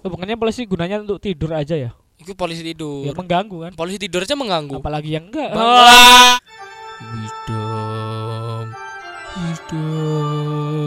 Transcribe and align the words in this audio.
Hubungannya 0.00 0.40
polisi 0.40 0.64
gunanya 0.64 1.04
untuk 1.04 1.20
tidur 1.20 1.52
aja 1.52 1.76
ya. 1.76 1.92
Itu 2.16 2.32
polisi 2.32 2.64
tidur. 2.64 3.04
Ya 3.04 3.12
mengganggu 3.12 3.68
kan. 3.68 3.72
polisi 3.76 4.00
tidur 4.00 4.24
aja 4.24 4.32
mengganggu. 4.32 4.80
Apalagi 4.80 5.12
yang 5.12 5.28
enggak. 5.28 5.52
Wah. 5.52 6.40
Wisdom. 7.00 8.72
Wisdom. 9.40 10.80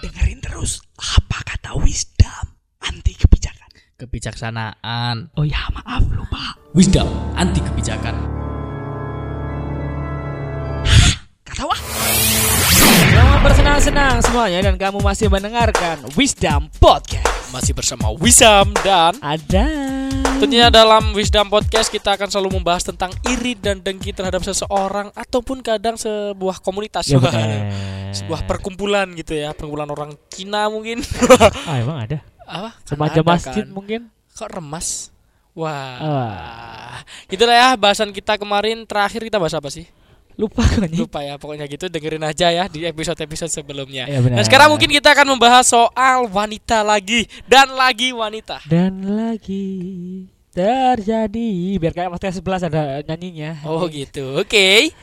Dengerin 0.00 0.40
terus 0.40 0.80
apa 0.96 1.44
kata 1.44 1.76
wisdom 1.84 2.56
anti 2.80 3.12
kebijakan. 3.12 3.68
Kebijaksanaan. 4.00 5.36
Oh 5.36 5.44
ya 5.44 5.68
maaf 5.76 6.04
lupa. 6.08 6.56
Wisdom 6.72 7.08
anti 7.36 7.60
kebijakan. 7.60 8.37
Bersenang-senang 13.88 14.20
semuanya 14.20 14.60
dan 14.68 14.76
kamu 14.76 15.00
masih 15.00 15.32
mendengarkan 15.32 15.96
Wisdom 16.12 16.68
Podcast. 16.76 17.24
Masih 17.48 17.72
bersama 17.72 18.12
Wisam 18.20 18.76
dan 18.84 19.16
Ada. 19.24 19.64
Tentunya 20.36 20.68
dalam 20.68 21.16
Wisdom 21.16 21.48
Podcast 21.48 21.88
kita 21.88 22.12
akan 22.12 22.28
selalu 22.28 22.60
membahas 22.60 22.84
tentang 22.84 23.16
iri 23.24 23.56
dan 23.56 23.80
dengki 23.80 24.12
terhadap 24.12 24.44
seseorang 24.44 25.08
ataupun 25.16 25.64
kadang 25.64 25.96
sebuah 25.96 26.60
komunitas, 26.60 27.08
Ya, 27.08 27.16
sebuah 28.12 28.44
perkumpulan 28.44 29.08
gitu 29.16 29.32
ya, 29.32 29.56
perkumpulan 29.56 29.88
orang 29.88 30.12
Cina 30.28 30.68
mungkin. 30.68 31.00
Ah 31.64 31.80
emang 31.80 32.04
ada. 32.04 32.20
Apa? 32.44 32.76
Kan 32.84 32.92
Remaja 32.92 33.24
ada 33.24 33.24
masjid 33.24 33.64
kan. 33.64 33.72
mungkin. 33.72 34.00
Kok 34.36 34.52
remas? 34.52 35.08
Wah. 35.56 35.96
Wah. 35.96 37.00
Itulah 37.32 37.56
ya 37.56 37.68
bahasan 37.80 38.12
kita 38.12 38.36
kemarin 38.36 38.84
terakhir 38.84 39.24
kita 39.24 39.40
bahas 39.40 39.56
apa 39.56 39.72
sih? 39.72 39.88
Lupa 40.38 40.62
kan. 40.62 40.86
Lupa 40.94 41.18
ya, 41.26 41.34
pokoknya 41.34 41.66
gitu 41.66 41.90
dengerin 41.90 42.22
aja 42.22 42.46
ya 42.54 42.70
di 42.70 42.86
episode-episode 42.86 43.50
sebelumnya. 43.50 44.06
Ya, 44.06 44.22
benar. 44.22 44.38
Nah, 44.38 44.44
sekarang 44.46 44.70
mungkin 44.70 44.86
kita 44.86 45.10
akan 45.10 45.34
membahas 45.34 45.66
soal 45.66 46.30
wanita 46.30 46.86
lagi 46.86 47.26
dan 47.50 47.74
lagi 47.74 48.14
wanita. 48.14 48.62
Dan 48.70 49.02
lagi 49.02 50.30
terjadi 50.54 51.78
biar 51.78 51.92
kayak 51.94 52.10
Mas 52.14 52.22
11 52.22 52.70
ada 52.70 53.02
nyanyinya. 53.02 53.62
Oh 53.66 53.86
gitu. 53.90 54.42
Oke. 54.42 54.94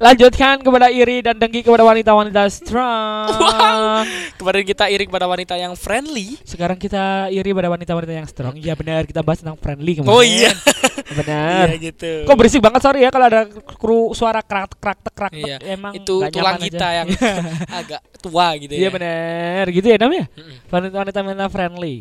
Lanjutkan 0.00 0.64
kepada 0.64 0.88
iri 0.88 1.20
dan 1.20 1.36
dengki 1.36 1.60
kepada 1.60 1.84
wanita-wanita 1.84 2.48
strong. 2.48 3.28
Wow. 3.60 4.02
Kemarin 4.40 4.64
kita 4.64 4.88
iri 4.88 5.04
kepada 5.04 5.28
wanita 5.28 5.52
yang 5.60 5.76
friendly. 5.76 6.40
Sekarang 6.48 6.80
kita 6.80 7.28
iri 7.28 7.52
pada 7.52 7.68
wanita-wanita 7.68 8.12
yang 8.16 8.24
strong. 8.24 8.56
Iya 8.56 8.72
benar, 8.72 9.04
kita 9.04 9.20
bahas 9.20 9.44
tentang 9.44 9.60
friendly 9.60 10.00
kemarin. 10.00 10.16
Oh 10.16 10.24
iya. 10.24 10.48
Benar. 11.20 11.74
Iya 11.74 11.92
gitu. 11.92 12.12
Kok 12.24 12.36
berisik 12.38 12.62
banget 12.64 12.80
sorry 12.80 13.04
ya 13.04 13.10
kalau 13.12 13.26
ada 13.28 13.44
kru 13.50 14.14
suara 14.16 14.40
krak 14.40 14.78
krak 14.80 14.98
tek 15.04 15.14
krak 15.14 15.32
tek. 15.34 15.44
Iya. 15.44 15.56
emang 15.76 15.92
itu 15.92 16.16
tulang 16.32 16.56
kita 16.56 16.86
aja. 16.86 16.98
yang 17.02 17.08
agak 17.82 18.00
tua 18.22 18.46
gitu 18.56 18.72
Iya 18.72 18.88
ya. 18.88 18.90
benar, 18.94 19.64
gitu 19.68 19.86
ya 19.90 19.96
namanya. 20.00 20.26
Wanita-wanita 20.72 21.46
friendly. 21.52 21.96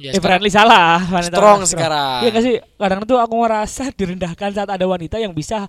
Ya, 0.00 0.16
eh 0.16 0.20
friendly 0.20 0.48
salah, 0.48 1.04
wanita 1.12 1.36
strong 1.36 1.60
sekarang. 1.68 2.24
Iya 2.24 2.28
gak 2.32 2.44
sih? 2.44 2.56
Kadang 2.80 3.04
tuh 3.04 3.20
aku 3.20 3.34
ngerasa 3.36 3.92
direndahkan 3.92 4.48
saat 4.56 4.70
ada 4.72 4.84
wanita 4.88 5.20
yang 5.20 5.36
bisa 5.36 5.68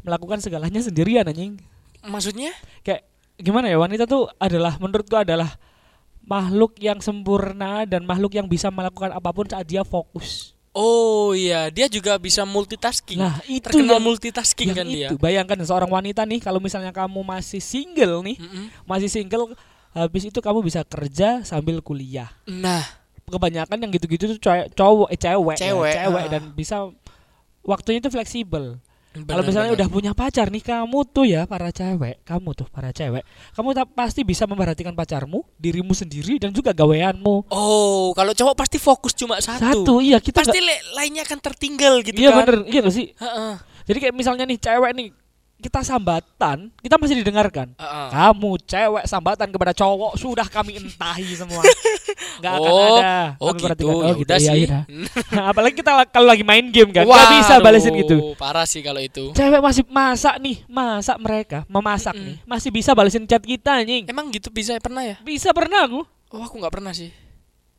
melakukan 0.00 0.38
segalanya 0.38 0.80
sendirian 0.80 1.24
anjing. 1.24 1.58
Maksudnya? 2.00 2.52
Kayak 2.80 3.04
gimana 3.36 3.68
ya? 3.68 3.76
Wanita 3.76 4.04
tuh 4.04 4.28
adalah 4.36 4.76
menurutku 4.76 5.14
adalah 5.14 5.56
makhluk 6.20 6.76
yang 6.78 7.00
sempurna 7.00 7.84
dan 7.84 8.04
makhluk 8.04 8.32
yang 8.32 8.46
bisa 8.46 8.68
melakukan 8.68 9.10
apa 9.10 9.30
pun 9.30 9.44
saat 9.44 9.64
dia 9.64 9.82
fokus. 9.82 10.52
Oh 10.70 11.34
iya, 11.34 11.66
dia 11.66 11.90
juga 11.90 12.14
bisa 12.14 12.46
multitasking. 12.46 13.18
Nah, 13.18 13.42
itu 13.44 13.66
Terkenal 13.66 13.98
yang- 13.98 14.06
multitasking 14.06 14.70
Yang 14.70 14.78
kan 14.78 14.86
dia. 14.86 15.08
itu, 15.10 15.14
bayangkan 15.18 15.58
seorang 15.60 15.90
wanita 15.90 16.22
nih 16.22 16.38
kalau 16.38 16.62
misalnya 16.62 16.94
kamu 16.94 17.26
masih 17.26 17.58
single 17.58 18.22
nih, 18.22 18.38
Mm-mm. 18.38 18.70
masih 18.86 19.10
single 19.10 19.50
habis 19.90 20.22
itu 20.22 20.38
kamu 20.38 20.62
bisa 20.62 20.86
kerja 20.86 21.42
sambil 21.42 21.82
kuliah. 21.82 22.30
Nah, 22.46 22.86
Kebanyakan 23.26 23.78
yang 23.78 23.90
gitu-gitu 23.94 24.26
tuh 24.34 24.38
cowok, 24.74 25.06
eh, 25.10 25.18
cewek, 25.18 25.54
ya, 25.54 25.70
Cewek, 25.70 25.92
cewek 25.94 26.24
ah. 26.26 26.30
dan 26.30 26.42
bisa 26.50 26.76
waktunya 27.62 27.98
itu 27.98 28.10
fleksibel. 28.10 28.82
Kalau 29.10 29.42
misalnya 29.42 29.74
benar. 29.74 29.78
udah 29.82 29.88
punya 29.90 30.12
pacar 30.14 30.46
nih 30.48 30.62
kamu 30.62 30.98
tuh 31.04 31.26
ya 31.26 31.42
para 31.42 31.68
cewek, 31.68 32.22
kamu 32.22 32.54
tuh 32.54 32.66
para 32.66 32.90
cewek, 32.90 33.26
kamu 33.52 33.68
tak 33.74 33.86
pasti 33.90 34.22
bisa 34.22 34.46
memperhatikan 34.46 34.94
pacarmu, 34.94 35.42
dirimu 35.56 35.90
sendiri 35.90 36.38
dan 36.38 36.54
juga 36.54 36.70
gaweanmu. 36.70 37.50
Oh, 37.50 38.14
kalau 38.14 38.30
cowok 38.30 38.54
pasti 38.54 38.78
fokus 38.78 39.10
cuma 39.12 39.36
satu. 39.36 39.82
Satu, 39.82 39.94
iya 39.98 40.22
kita 40.22 40.40
Pasti 40.40 40.62
le- 40.62 40.94
lainnya 40.94 41.26
akan 41.26 41.38
tertinggal 41.42 41.98
gitu 42.00 42.16
Iya 42.16 42.30
kan. 42.30 42.38
bener, 42.40 42.56
iya 42.66 42.80
gak 42.80 42.94
sih? 42.94 43.10
Heeh. 43.10 43.54
Jadi 43.82 43.98
kayak 43.98 44.14
misalnya 44.14 44.46
nih 44.46 44.58
cewek 44.58 44.90
nih 44.94 45.08
kita 45.60 45.80
sambatan, 45.80 46.72
kita 46.76 46.96
masih 46.96 47.16
didengarkan. 47.16 47.76
Heeh. 47.76 48.08
Kamu 48.10 48.56
cewek 48.60 49.04
sambatan 49.04 49.48
kepada 49.48 49.70
cowok 49.70 50.16
sudah 50.16 50.44
kami 50.44 50.74
entahi 50.74 51.30
semua. 51.32 51.60
Gak 52.42 52.52
akan 52.52 52.66
Oh, 52.66 52.98
ada. 52.98 53.36
Oh 53.36 53.52
Kami 53.52 53.58
gitu, 53.58 53.64
perhatikan. 53.66 53.94
ya 54.02 54.14
udah 54.16 54.36
iya, 54.36 54.50
sih. 54.50 54.60
iya. 54.64 54.78
Apalagi 55.50 55.74
kita 55.76 55.92
la- 55.92 56.08
kalau 56.08 56.26
lagi 56.26 56.42
main 56.42 56.66
game 56.66 56.90
kan, 56.90 57.04
nggak 57.04 57.28
bisa 57.36 57.54
balesin 57.60 57.92
gitu. 57.94 58.32
Parah 58.34 58.64
sih 58.64 58.80
kalau 58.80 58.98
itu. 58.98 59.30
Cewek 59.30 59.60
masih 59.60 59.84
masak 59.86 60.34
nih, 60.38 60.64
masak 60.66 61.16
mereka, 61.16 61.58
memasak 61.66 62.16
Mm-mm. 62.16 62.26
nih, 62.26 62.36
masih 62.42 62.70
bisa 62.70 62.90
balesin 62.90 63.24
chat 63.24 63.40
kita 63.40 63.78
anjing. 63.78 64.08
Emang 64.08 64.28
gitu 64.28 64.48
bisa 64.48 64.74
pernah 64.78 65.04
ya? 65.04 65.20
Bisa 65.20 65.52
pernah 65.52 65.84
aku. 65.84 66.00
Oh, 66.30 66.40
aku 66.40 66.56
nggak 66.56 66.72
pernah 66.72 66.90
sih. 66.90 67.12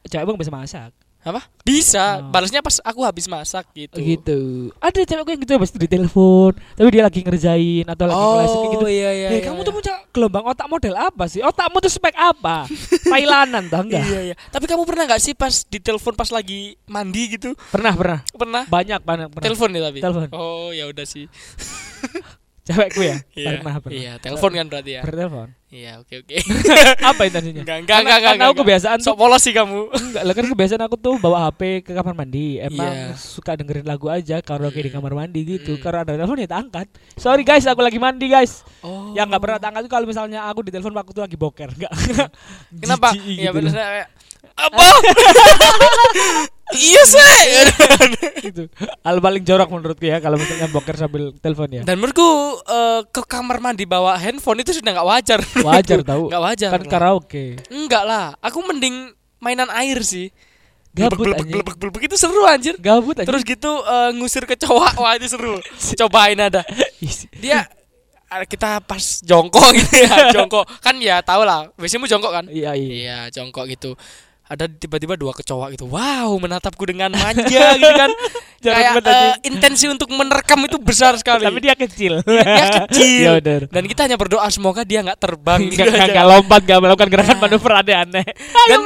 Cewek 0.04 0.24
bang 0.24 0.38
bisa 0.38 0.50
masak. 0.50 0.94
Apa? 1.22 1.46
Bisa. 1.62 2.18
Oh. 2.18 2.34
Balasnya 2.34 2.66
pas 2.66 2.82
aku 2.82 3.06
habis 3.06 3.30
masak 3.30 3.70
gitu. 3.78 4.02
Gitu. 4.02 4.40
Ada 4.82 5.06
cewek 5.06 5.38
yang 5.38 5.40
gitu 5.46 5.54
habis 5.54 5.70
itu 5.70 5.80
ditelepon, 5.86 6.58
tapi 6.58 6.88
dia 6.90 7.04
lagi 7.06 7.22
ngerjain 7.22 7.86
atau 7.86 8.06
lagi 8.10 8.18
ngelesin 8.18 8.58
kayak 8.58 8.74
gitu. 8.74 8.86
Oh 8.86 8.92
iya 8.92 9.10
iya. 9.14 9.28
Eh, 9.30 9.34
iya, 9.38 9.42
kamu 9.46 9.62
iya. 9.62 9.68
tuh 9.70 9.74
punya 9.78 9.94
gelombang 10.10 10.46
otak 10.50 10.68
model 10.68 10.96
apa 10.98 11.24
sih? 11.30 11.42
Otakmu 11.46 11.78
tuh 11.78 11.92
spek 11.94 12.18
apa? 12.18 12.66
Thailandan 13.14 13.70
tau 13.70 13.86
enggak? 13.86 14.06
Iya 14.10 14.20
iya. 14.34 14.36
Tapi 14.50 14.66
kamu 14.66 14.84
pernah 14.90 15.04
nggak 15.06 15.22
sih 15.22 15.34
pas 15.38 15.54
ditelepon 15.70 16.18
pas 16.18 16.30
lagi 16.34 16.74
mandi 16.90 17.38
gitu? 17.38 17.54
Pernah, 17.70 17.94
pernah. 17.94 18.20
Pernah? 18.34 18.64
Banyak, 18.66 19.02
banyak, 19.06 19.28
pernah. 19.30 19.46
Telepon 19.46 19.70
ya 19.78 19.82
tapi. 19.86 20.00
Telepon. 20.02 20.28
Oh 20.34 20.74
ya 20.74 20.90
udah 20.90 21.06
sih. 21.06 21.30
Cewekku 22.62 23.02
ya? 23.02 23.18
Iya. 23.34 23.58
Pernah, 23.58 23.82
pernah. 23.82 23.98
Iya, 23.98 24.14
telepon 24.22 24.52
kan 24.54 24.66
berarti 24.70 24.92
ya. 24.94 25.02
Bertelepon. 25.02 25.50
Iya, 25.72 25.92
oke 25.98 26.14
oke. 26.22 26.36
apa 27.10 27.22
intensinya? 27.26 27.62
Enggak 27.66 27.78
enggak 27.82 27.90
Karena- 27.90 28.02
enggak 28.06 28.18
enggak. 28.22 28.34
karena 28.38 28.44
aku 28.46 28.56
kebiasaan 28.62 29.00
Sok 29.02 29.16
polos 29.18 29.42
sih 29.42 29.50
kamu. 29.50 29.80
Enggak, 29.90 30.24
lah 30.24 30.34
kan 30.38 30.46
kebiasaan 30.46 30.84
aku 30.86 30.96
tuh 30.96 31.16
bawa 31.18 31.50
HP 31.50 31.62
ke 31.82 31.92
kamar 31.92 32.14
mandi. 32.14 32.62
Emang 32.62 32.94
Iya. 32.94 33.18
suka 33.18 33.58
dengerin 33.58 33.82
lagu 33.84 34.08
aja 34.08 34.38
karaoke 34.40 34.78
di 34.78 34.92
Mm. 34.92 34.96
kamar 34.96 35.14
mandi 35.16 35.40
gitu. 35.42 35.74
Mm. 35.74 35.82
Kalau 35.82 35.98
ada 36.00 36.14
telepon 36.14 36.38
ya 36.38 36.50
angkat. 36.52 36.88
Sorry 37.18 37.42
guys, 37.42 37.66
aku 37.66 37.82
lagi 37.82 37.98
mandi 37.98 38.30
guys. 38.30 38.62
Oh. 38.86 39.10
Yang 39.12 39.26
nggak 39.34 39.42
pernah 39.42 39.58
tak 39.58 39.68
angkat 39.74 39.82
tuh 39.82 39.92
kalau 39.92 40.06
misalnya 40.06 40.40
aku 40.46 40.60
ditelepon 40.62 40.94
waktu 40.94 41.12
itu 41.12 41.22
lagi 41.24 41.38
boker. 41.42 41.70
Enggak. 41.74 41.92
Kenapa? 42.78 43.08
Iya 43.26 43.50
gitu 43.50 43.58
benar. 43.58 44.06
Apa? 44.54 44.84
iya 46.76 47.02
sih. 47.08 47.22
gitu. 48.52 48.64
Hal 49.04 49.18
paling 49.20 49.44
jorok 49.44 49.70
menurutku 49.72 50.06
ya 50.08 50.18
kalau 50.24 50.38
misalnya 50.40 50.68
boker 50.72 50.96
sambil 50.96 51.36
telepon 51.40 51.70
ya. 51.70 51.82
Dan 51.84 52.00
menurutku 52.00 52.28
eh, 52.66 53.02
ke 53.10 53.22
kamar 53.28 53.60
mandi 53.60 53.84
bawa 53.88 54.16
handphone 54.18 54.64
itu 54.64 54.76
sudah 54.76 54.92
nggak 54.96 55.08
wajar. 55.08 55.40
Wajar 55.64 56.00
tahu. 56.12 56.32
Nggak 56.32 56.44
wajar. 56.44 56.70
Kan 56.72 56.82
lah. 56.84 56.92
karaoke. 56.92 57.46
Enggak 57.68 58.04
lah. 58.04 58.26
Aku 58.40 58.64
mending 58.64 59.12
mainan 59.42 59.70
air 59.74 60.00
sih. 60.06 60.30
Gabut 60.92 61.24
Blebek, 61.24 61.48
blebek, 61.48 61.76
blebek, 61.80 62.02
itu 62.12 62.20
seru 62.20 62.44
anjir. 62.44 62.76
Gabut 62.76 63.16
aja. 63.16 63.24
Terus 63.24 63.48
gitu 63.48 63.72
eh, 63.80 64.12
ngusir 64.20 64.44
kecoa. 64.44 65.00
Wah, 65.00 65.16
itu 65.16 65.32
seru. 65.32 65.56
Cobain 66.04 66.36
ada. 66.36 66.68
Dia 67.40 67.64
eh, 68.28 68.44
kita 68.44 68.84
pas 68.84 69.00
jongkok 69.24 69.72
gitu 69.72 70.04
ya, 70.04 70.36
jongkok. 70.36 70.68
Kan 70.84 71.00
ya 71.00 71.24
tau 71.24 71.48
lah, 71.48 71.72
biasanya 71.80 72.12
jongkok 72.12 72.32
kan? 72.36 72.46
Iya, 72.52 72.76
iya. 72.76 72.92
Iya, 72.92 73.18
jongkok 73.32 73.72
gitu. 73.72 73.96
Ada 74.52 74.68
tiba-tiba 74.68 75.16
dua 75.16 75.32
kecoa 75.32 75.72
gitu. 75.72 75.88
Wow, 75.88 76.36
menatapku 76.36 76.84
dengan 76.84 77.16
manja 77.16 77.66
gitu 77.80 77.94
kan. 77.96 78.12
Kayak 78.62 79.02
anjing. 79.02 79.34
intensi 79.48 79.86
untuk 79.90 80.12
menerkam 80.12 80.60
itu 80.68 80.78
besar 80.78 81.16
sekali. 81.18 81.48
Tapi 81.48 81.60
dia 81.64 81.74
kecil. 81.74 82.20
dia 82.22 82.68
kecil. 82.86 83.40
Ya. 83.40 83.58
Dan 83.66 83.84
kita 83.88 84.06
hanya 84.06 84.20
berdoa 84.20 84.46
semoga 84.52 84.84
dia 84.84 85.02
nggak 85.02 85.18
terbang 85.18 85.72
gitu 85.72 85.82
Enggak 85.82 85.98
aja. 85.98 86.12
enggak 86.14 86.28
lompat, 86.30 86.62
enggak 86.68 86.80
melakukan 86.84 87.10
gerakan 87.10 87.38
manuver 87.40 87.72
aneh-aneh. 87.80 88.26
Dan 88.70 88.80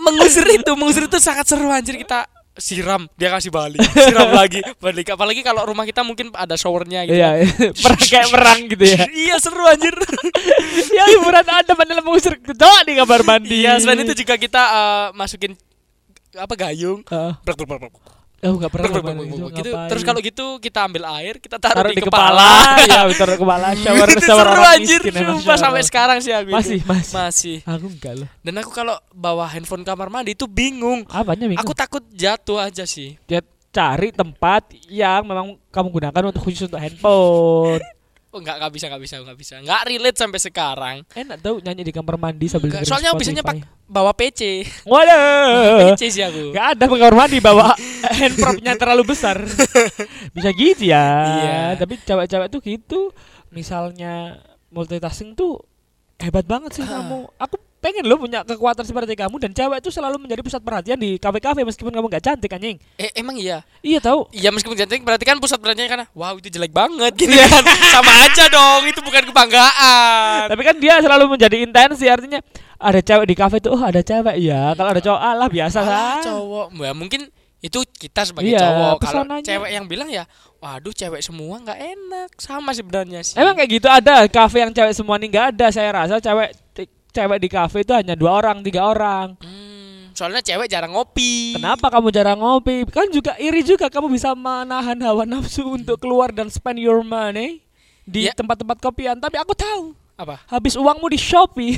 mengusir 0.00 0.46
itu, 0.48 0.70
mengusir 0.74 1.04
itu 1.06 1.18
sangat 1.20 1.44
seru 1.46 1.68
anjir 1.68 1.94
kita 2.00 2.26
siram, 2.56 3.08
dia 3.16 3.32
kasih 3.32 3.48
balik, 3.48 3.80
siram 3.92 4.28
lagi, 4.40 4.60
balik. 4.76 5.08
Apalagi 5.16 5.40
kalau 5.40 5.64
rumah 5.64 5.88
kita 5.88 6.04
mungkin 6.04 6.28
ada 6.36 6.52
showernya 6.56 7.08
gitu. 7.08 7.16
Iya, 7.16 7.48
perang 7.82 8.00
kayak 8.00 8.28
perang 8.28 8.60
gitu 8.68 8.84
ya. 8.84 9.02
iya 9.24 9.36
seru 9.40 9.64
anjir. 9.64 9.96
ya 10.92 11.04
hiburan 11.16 11.44
Anda 11.48 11.72
adalah 11.72 12.04
mengusir 12.04 12.36
kecoa 12.36 12.84
di 12.84 12.92
kamar 12.96 13.20
mandi. 13.24 13.64
iya, 13.64 13.80
selain 13.80 14.04
itu 14.04 14.12
juga 14.24 14.36
kita 14.36 14.62
eh, 14.62 15.06
masukin 15.16 15.56
apa 16.36 16.54
gayung. 16.56 17.00
Brek, 17.44 17.64
brek. 17.64 17.92
Oh, 18.42 18.58
enggak 18.58 18.74
pernah 18.74 18.90
Brek, 18.90 18.94
brek, 18.98 19.04
kamar 19.06 19.14
brek, 19.14 19.22
mandi, 19.22 19.38
brek, 19.38 19.54
gitu. 19.54 19.70
ngapain? 19.70 19.86
Terus 19.94 20.02
kalau 20.02 20.18
gitu 20.18 20.46
kita 20.58 20.78
ambil 20.82 21.02
air, 21.14 21.34
kita 21.38 21.56
taruh, 21.62 21.78
taruh 21.78 21.90
di, 21.94 21.98
di 21.98 22.02
kepala. 22.02 22.42
kepala. 22.42 22.82
ya, 22.90 23.00
taruh 23.14 23.34
di 23.38 23.40
kepala 23.46 23.66
shower 23.78 24.08
itu 24.10 24.24
shower 24.26 24.42
seru 24.42 24.50
orang 24.50 24.74
anjir, 24.74 25.00
miskin 25.06 25.26
sumpah 25.30 25.56
sampai 25.62 25.82
sekarang 25.86 26.18
sih 26.18 26.32
aku 26.34 26.48
itu. 26.50 26.56
Masih, 26.58 26.78
masih. 26.82 27.14
Masih. 27.14 27.56
Aku 27.62 27.86
enggak 27.86 28.14
loh. 28.18 28.28
Dan 28.42 28.54
aku 28.58 28.70
kalau 28.74 28.98
bawa 29.14 29.46
handphone 29.46 29.86
kamar 29.86 30.10
mandi 30.10 30.34
itu 30.34 30.50
bingung. 30.50 31.06
Apanya 31.06 31.46
bingung? 31.46 31.62
Aku 31.62 31.70
takut 31.70 32.02
jatuh 32.10 32.58
aja 32.58 32.82
sih. 32.82 33.14
Jat- 33.30 33.46
cari 33.70 34.10
tempat 34.10 34.74
yang 34.90 35.22
memang 35.22 35.54
kamu 35.70 35.88
gunakan 36.02 36.22
untuk 36.34 36.42
khusus 36.42 36.66
untuk 36.66 36.82
handphone. 36.82 37.78
Oh, 38.32 38.40
enggak 38.40 38.64
enggak 38.64 38.72
bisa 38.72 38.84
enggak 38.88 39.02
bisa 39.04 39.14
enggak 39.20 39.36
bisa. 39.36 39.54
Enggak 39.60 39.80
relate 39.84 40.16
sampai 40.16 40.40
sekarang. 40.40 40.96
Enak 41.12 41.36
tau 41.44 41.60
nyanyi 41.60 41.84
di 41.84 41.92
kamar 41.92 42.16
mandi 42.16 42.48
sambil 42.48 42.72
Enggak, 42.72 42.88
soalnya 42.88 43.12
biasanya 43.12 43.44
pak 43.44 43.60
bawa 43.84 44.16
PC. 44.16 44.64
Waduh. 44.88 45.92
PC 45.92 46.02
sih 46.08 46.24
aku. 46.24 46.48
Gak 46.56 46.80
ada 46.80 46.88
kamar 46.88 47.12
mandi 47.12 47.44
bawa 47.44 47.76
handprop-nya 48.12 48.76
terlalu 48.76 49.02
besar. 49.08 49.40
Bisa 50.36 50.48
gitu 50.50 50.84
ya. 50.84 51.04
Iya. 51.38 51.60
Tapi 51.76 51.98
cewek-cewek 51.98 52.48
tuh 52.48 52.60
gitu. 52.60 53.00
Misalnya 53.48 54.40
multitasking 54.68 55.32
tuh 55.32 55.60
hebat 56.16 56.44
banget 56.44 56.72
sih 56.72 56.84
Ah. 56.84 57.00
kamu. 57.00 57.28
Aku 57.36 57.54
pengen 57.82 58.06
lo 58.06 58.14
punya 58.14 58.46
kekuatan 58.46 58.86
seperti 58.86 59.12
kamu 59.12 59.42
dan 59.42 59.50
cewek 59.50 59.82
tuh 59.82 59.90
selalu 59.90 60.14
menjadi 60.16 60.38
pusat 60.38 60.62
perhatian 60.62 60.94
di 60.94 61.18
kafe-kafe 61.18 61.66
meskipun 61.66 61.90
kamu 61.90 62.06
gak 62.08 62.22
cantik 62.22 62.46
anjing. 62.48 62.78
Eh 62.94 63.10
emang 63.12 63.34
iya. 63.34 63.66
Iya 63.82 63.98
tahu. 63.98 64.30
Iya 64.30 64.54
meskipun 64.54 64.78
cantik 64.78 65.02
berarti 65.02 65.26
kan 65.26 65.36
pusat 65.36 65.58
perhatiannya 65.58 65.90
karena 65.90 66.06
wow 66.14 66.38
itu 66.38 66.46
jelek 66.46 66.70
banget 66.70 67.10
gitu 67.18 67.34
kan. 67.34 67.62
Sama 67.98 68.12
aja 68.22 68.46
dong, 68.46 68.86
itu 68.86 69.02
bukan 69.02 69.26
kebanggaan. 69.26 70.46
Tapi 70.46 70.62
kan 70.62 70.76
dia 70.78 71.02
selalu 71.02 71.34
menjadi 71.34 71.56
intensi 71.58 72.06
artinya 72.06 72.38
ada 72.78 73.02
cewek 73.02 73.26
di 73.26 73.34
kafe 73.34 73.58
tuh 73.58 73.74
oh 73.74 73.82
ada 73.82 73.98
cewek 73.98 74.38
ya. 74.38 74.78
Kalau 74.78 74.90
ada 74.94 75.02
cowok 75.02 75.18
alah 75.20 75.48
biasa 75.50 75.78
lah. 75.82 76.22
cowok. 76.22 76.66
Ya 76.78 76.94
mungkin 76.94 77.20
itu 77.62 77.78
kita 77.86 78.26
sebagai 78.26 78.50
Iya, 78.50 78.58
cowok. 78.58 78.96
Kalau 79.00 79.22
cewek 79.38 79.70
yang 79.70 79.86
bilang 79.86 80.10
ya, 80.10 80.26
waduh 80.58 80.90
cewek 80.90 81.22
semua 81.22 81.62
nggak 81.62 81.78
enak. 81.78 82.28
Sama 82.36 82.74
sebenarnya 82.74 83.22
sih. 83.22 83.38
Emang 83.38 83.54
kayak 83.54 83.70
gitu 83.70 83.86
ada 83.86 84.26
kafe 84.26 84.66
yang 84.66 84.74
cewek 84.74 84.90
semua 84.92 85.14
nih 85.14 85.30
nggak 85.30 85.46
ada. 85.54 85.66
Saya 85.70 85.94
rasa 85.94 86.18
cewek 86.18 86.50
cewek 87.12 87.38
di 87.38 87.48
kafe 87.48 87.86
itu 87.86 87.94
hanya 87.94 88.18
dua 88.18 88.42
orang, 88.42 88.66
tiga 88.66 88.82
orang. 88.82 89.38
Hmm, 89.38 90.10
soalnya 90.10 90.42
cewek 90.42 90.66
jarang 90.66 90.90
ngopi. 90.90 91.54
Kenapa 91.54 91.86
kamu 91.86 92.08
jarang 92.10 92.42
ngopi? 92.42 92.82
Kan 92.90 93.14
juga 93.14 93.38
iri 93.38 93.62
juga 93.62 93.86
kamu 93.86 94.10
bisa 94.10 94.34
menahan 94.34 94.98
hawa 94.98 95.22
nafsu 95.22 95.62
untuk 95.62 96.02
keluar 96.02 96.34
dan 96.34 96.50
spend 96.50 96.82
your 96.82 97.06
money 97.06 97.62
di 98.02 98.26
Ya. 98.26 98.34
tempat-tempat 98.34 98.82
kopian. 98.82 99.22
Tapi 99.22 99.38
aku 99.38 99.54
tahu 99.54 99.94
Apa? 100.22 100.38
habis 100.46 100.78
uangmu 100.78 101.06
di 101.10 101.18
Shopee. 101.18 101.74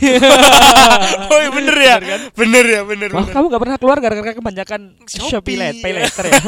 oh 1.32 1.38
iya 1.40 1.50
bener 1.50 1.76
ya. 1.80 1.96
Bener 2.36 2.64
ya, 2.68 2.80
bener 2.84 3.08
Wah, 3.08 3.24
bener. 3.24 3.32
kamu 3.32 3.44
gak 3.48 3.62
pernah 3.64 3.78
keluar 3.80 3.96
gara-gara 4.04 4.36
kebanyakan 4.36 4.80
Shopee. 5.08 5.32
Shopee, 5.32 5.56
let, 5.56 5.74
pay 5.80 5.92
later 5.96 6.24
ya. 6.28 6.40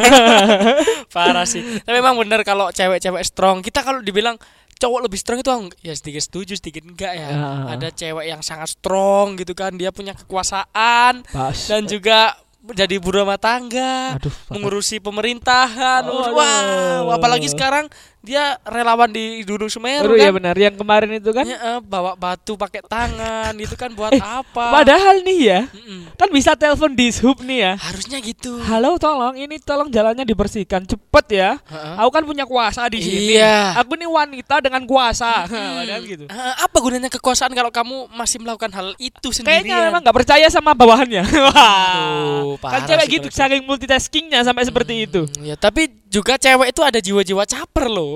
Parah 1.16 1.48
sih. 1.48 1.64
Tapi 1.80 1.96
memang 1.96 2.20
bener 2.20 2.44
kalau 2.44 2.68
cewek-cewek 2.68 3.24
strong. 3.24 3.64
Kita 3.64 3.80
kalau 3.80 4.04
dibilang 4.04 4.36
cowok 4.76 5.08
lebih 5.08 5.16
strong 5.16 5.40
itu 5.40 5.50
ya 5.80 5.96
sedikit 5.96 6.20
setuju 6.20 6.52
sedikit 6.60 6.84
enggak 6.84 7.12
ya. 7.16 7.28
Ah. 7.32 7.72
Ada 7.72 7.88
cewek 7.96 8.28
yang 8.28 8.44
sangat 8.44 8.76
strong 8.76 9.40
gitu 9.40 9.56
kan. 9.56 9.72
Dia 9.80 9.88
punya 9.88 10.12
kekuasaan 10.12 11.24
Pas. 11.32 11.56
dan 11.56 11.88
juga 11.88 12.36
menjadi 12.66 12.98
ibu 12.98 13.08
rumah 13.14 13.38
tangga. 13.38 14.18
Aduh, 14.18 14.34
mengurusi 14.50 14.98
pemerintahan. 14.98 16.02
Oh, 16.10 16.34
wow, 16.34 17.06
aduh. 17.06 17.14
apalagi 17.14 17.46
sekarang 17.46 17.86
dia 18.26 18.58
relawan 18.60 19.06
di 19.06 19.38
Gunung 19.40 19.70
Semeru 19.70 20.10
Baru 20.10 20.18
ya 20.18 20.28
kan. 20.28 20.42
benar 20.42 20.56
yang 20.58 20.74
kemarin 20.74 21.10
itu 21.14 21.30
kan. 21.30 21.46
Ya, 21.46 21.78
bawa 21.78 22.12
batu 22.12 22.58
pakai 22.58 22.82
tangan 22.82 23.54
itu 23.54 23.72
kan 23.72 23.94
buat 23.94 24.10
Eh, 24.10 24.18
apa? 24.18 24.74
Padahal 24.74 25.22
nih 25.22 25.38
ya, 25.40 25.60
Mm-mm. 25.68 26.10
kan 26.12 26.26
bisa 26.28 26.52
telepon 26.52 26.90
di 26.90 27.14
hub 27.16 27.38
nih 27.38 27.58
ya. 27.60 27.72
Harusnya 27.78 28.18
gitu. 28.18 28.58
Halo, 28.60 28.98
tolong 28.98 29.36
ini 29.36 29.56
tolong 29.56 29.86
jalannya 29.86 30.24
dibersihkan 30.24 30.82
cepet 30.82 31.26
ya. 31.30 31.50
Heeh. 31.62 31.94
Aku 31.96 32.10
kan 32.10 32.24
punya 32.24 32.42
kuasa 32.42 32.82
di 32.86 32.98
sini. 32.98 33.38
Iya. 33.38 33.78
Aku 33.78 33.94
nih 33.94 34.10
wanita 34.10 34.58
dengan 34.58 34.82
kuasa. 34.82 35.46
Padahal 35.46 36.02
gitu. 36.02 36.26
Eh, 36.26 36.54
apa 36.58 36.76
gunanya 36.76 37.06
kekuasaan 37.08 37.52
kalau 37.52 37.70
kamu 37.70 38.10
masih 38.10 38.40
melakukan 38.40 38.72
hal 38.72 38.90
itu 38.96 39.30
sendirian? 39.30 39.62
Kayaknya 39.62 39.76
memang 39.86 40.00
nggak 40.02 40.16
percaya 40.16 40.46
sama 40.48 40.72
bawahannya. 40.72 41.22
Aduh, 41.22 42.56
kan 42.72 42.80
cewek 42.84 43.06
gitu 43.12 43.26
saking 43.28 43.62
multitaskingnya 43.62 44.40
sampai 44.42 44.64
seperti 44.64 45.04
itu. 45.04 45.28
Hmm, 45.28 45.44
Ya, 45.44 45.54
tapi 45.54 45.86
juga 46.06 46.34
cewek 46.34 46.70
itu 46.70 46.80
ada 46.80 46.96
jiwa-jiwa 46.96 47.44
caper 47.44 47.86
loh. 47.86 48.15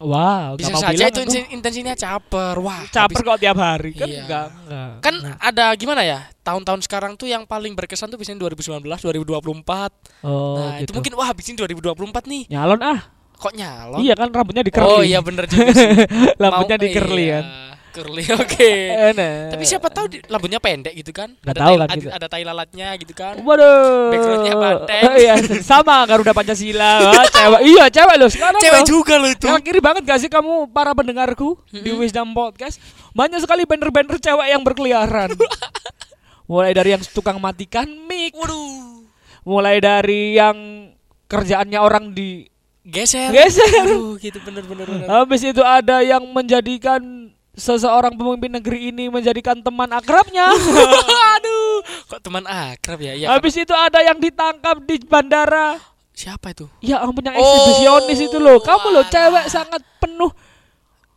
Wow, 0.00 0.56
Bisa 0.56 0.72
saja 0.80 0.96
bilang 0.96 1.12
itu 1.12 1.20
intensinya 1.52 1.92
caper. 1.92 2.56
Wah, 2.56 2.88
caper 2.88 3.20
habis- 3.20 3.20
kok 3.20 3.36
tiap 3.36 3.58
hari 3.60 3.92
kan 3.92 4.08
Iya. 4.08 4.20
enggak, 4.24 4.46
enggak. 4.64 4.90
Kan 5.04 5.14
ada 5.36 5.64
gimana 5.76 6.00
ya? 6.00 6.24
Tahun-tahun 6.40 6.80
sekarang 6.88 7.20
tuh 7.20 7.28
yang 7.28 7.44
paling 7.44 7.76
berkesan 7.76 8.08
tuh 8.08 8.16
biasanya 8.16 8.40
2019, 8.40 8.80
2024. 9.04 9.92
Oh, 10.24 10.56
nah, 10.56 10.80
itu 10.80 10.88
gitu. 10.88 10.92
mungkin 10.96 11.12
wah 11.20 11.28
habis 11.28 11.44
ini 11.52 11.60
2024 11.60 12.24
nih. 12.24 12.48
nyalon 12.48 12.80
ah. 12.80 13.00
Kok 13.36 13.52
nyalon? 13.52 14.00
Iya 14.00 14.14
kan 14.16 14.28
rambutnya 14.32 14.64
di 14.64 14.72
curly. 14.72 14.88
Oh 14.88 15.02
iya 15.04 15.20
bener 15.20 15.44
juga 15.44 15.68
sih. 15.72 15.88
rambutnya 16.40 16.76
Mau- 16.76 16.84
di 16.84 16.88
curly 16.90 17.24
iya, 17.28 17.36
kan. 17.36 17.44
Curly 17.90 18.24
oke. 18.40 18.72
Enak. 19.12 19.50
Tapi 19.52 19.64
siapa 19.64 19.86
tahu 19.86 20.06
di- 20.08 20.22
rambutnya 20.24 20.56
pendek 20.56 20.94
gitu 20.94 21.10
kan? 21.10 21.34
Nggak 21.36 21.52
ada 21.52 21.60
tahu 21.60 21.68
tai- 21.68 21.76
kan 21.76 21.88
ada, 21.88 22.00
kita. 22.00 22.12
ada 22.14 22.26
tai 22.26 22.42
lalatnya 22.42 22.88
gitu 22.96 23.12
kan. 23.12 23.34
Waduh. 23.38 24.10
Backgroundnya 24.10 24.54
banteng. 24.54 25.02
iya, 25.16 25.34
sama 25.70 26.02
Garuda 26.04 26.30
Pancasila. 26.30 26.92
Wah, 27.04 27.26
cewek. 27.26 27.60
Iya, 27.66 27.84
cewek 27.88 28.16
loh 28.16 28.30
sekarang. 28.30 28.60
Cewek 28.60 28.82
loh. 28.82 28.88
juga 28.88 29.14
loh 29.16 29.30
itu. 29.30 29.46
Yang 29.46 29.62
kiri 29.62 29.80
banget 29.80 30.02
gak 30.04 30.18
sih 30.18 30.30
kamu 30.30 30.70
para 30.70 30.90
pendengarku 30.90 31.58
di 31.68 31.90
Wisdom 31.90 32.30
Podcast? 32.30 32.78
Banyak 33.10 33.38
sekali 33.38 33.66
banner-banner 33.66 34.16
cewek 34.16 34.46
yang 34.48 34.62
berkeliaran. 34.62 35.34
mulai 36.50 36.70
dari 36.70 36.90
yang 36.90 37.02
tukang 37.14 37.38
matikan 37.38 37.86
mic, 38.06 38.34
Waduh. 38.34 39.06
mulai 39.42 39.78
dari 39.78 40.34
yang 40.34 40.90
kerjaannya 41.24 41.78
orang 41.78 42.10
di 42.10 42.42
Geser. 42.80 43.30
geser. 43.30 43.86
Aduh, 43.86 44.16
gitu 44.16 44.40
bener-bener. 44.40 44.82
bener. 44.82 45.06
Habis 45.06 45.44
itu 45.44 45.60
ada 45.60 46.00
yang 46.00 46.24
menjadikan 46.26 47.28
seseorang 47.60 48.16
pemimpin 48.16 48.56
negeri 48.56 48.88
ini 48.88 49.12
menjadikan 49.12 49.60
teman 49.60 49.92
akrabnya. 49.92 50.48
Aduh, 51.36 51.84
kok 52.08 52.20
teman 52.24 52.48
akrab 52.48 52.98
ya? 52.98 53.12
Ya. 53.12 53.28
Habis 53.28 53.60
itu 53.60 53.76
ada 53.76 54.00
yang 54.00 54.16
ditangkap 54.16 54.80
di 54.80 54.96
bandara. 55.04 55.76
Siapa 56.16 56.56
itu? 56.56 56.66
Ya 56.80 57.04
ampun 57.04 57.20
yang 57.24 57.36
Oh, 57.36 57.44
eksibisionis 57.44 58.20
itu 58.24 58.38
loh. 58.40 58.60
Kamu 58.60 58.92
loh 58.92 59.04
cewek 59.08 59.46
sangat 59.48 59.84
penuh 60.00 60.32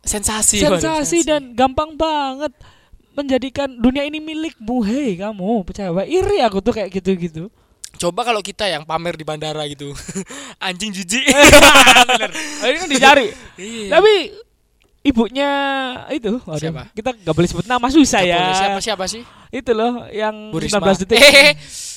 Sensasi. 0.04 0.60
waduh, 0.60 0.76
sensasi 0.76 1.24
dan 1.24 1.56
gampang 1.56 1.96
banget 1.96 2.52
menjadikan 3.16 3.72
dunia 3.72 4.04
ini 4.04 4.20
milikmu. 4.20 4.84
Hei 4.84 5.16
kamu 5.16 5.64
cewek 5.72 6.06
iri 6.08 6.44
aku 6.44 6.60
tuh 6.60 6.76
kayak 6.76 6.92
gitu-gitu. 6.92 7.48
Coba 7.94 8.26
kalau 8.26 8.42
kita 8.42 8.66
yang 8.66 8.82
pamer 8.82 9.14
di 9.14 9.22
bandara 9.22 9.64
gitu. 9.70 9.94
Anjing 10.66 10.90
jijik. 10.90 11.24
Ini 12.66 12.76
kan 12.82 12.90
dicari. 12.90 13.30
Iya. 13.54 13.86
Tapi 13.96 14.14
ibunya 15.04 15.50
itu 16.08 16.40
waduh, 16.42 16.56
Siapa? 16.58 16.82
kita 16.90 17.12
nggak 17.14 17.34
boleh 17.34 17.48
sebut 17.48 17.66
nama 17.66 17.86
susah 17.86 18.20
ya. 18.20 18.40
Siapa 18.52 18.80
siapa 18.80 19.04
sih? 19.04 19.20
Itu 19.48 19.70
loh 19.70 20.08
yang 20.08 20.50
Bu 20.50 20.58
Risma. 20.58 20.80
19 20.82 21.04
detik. 21.04 21.20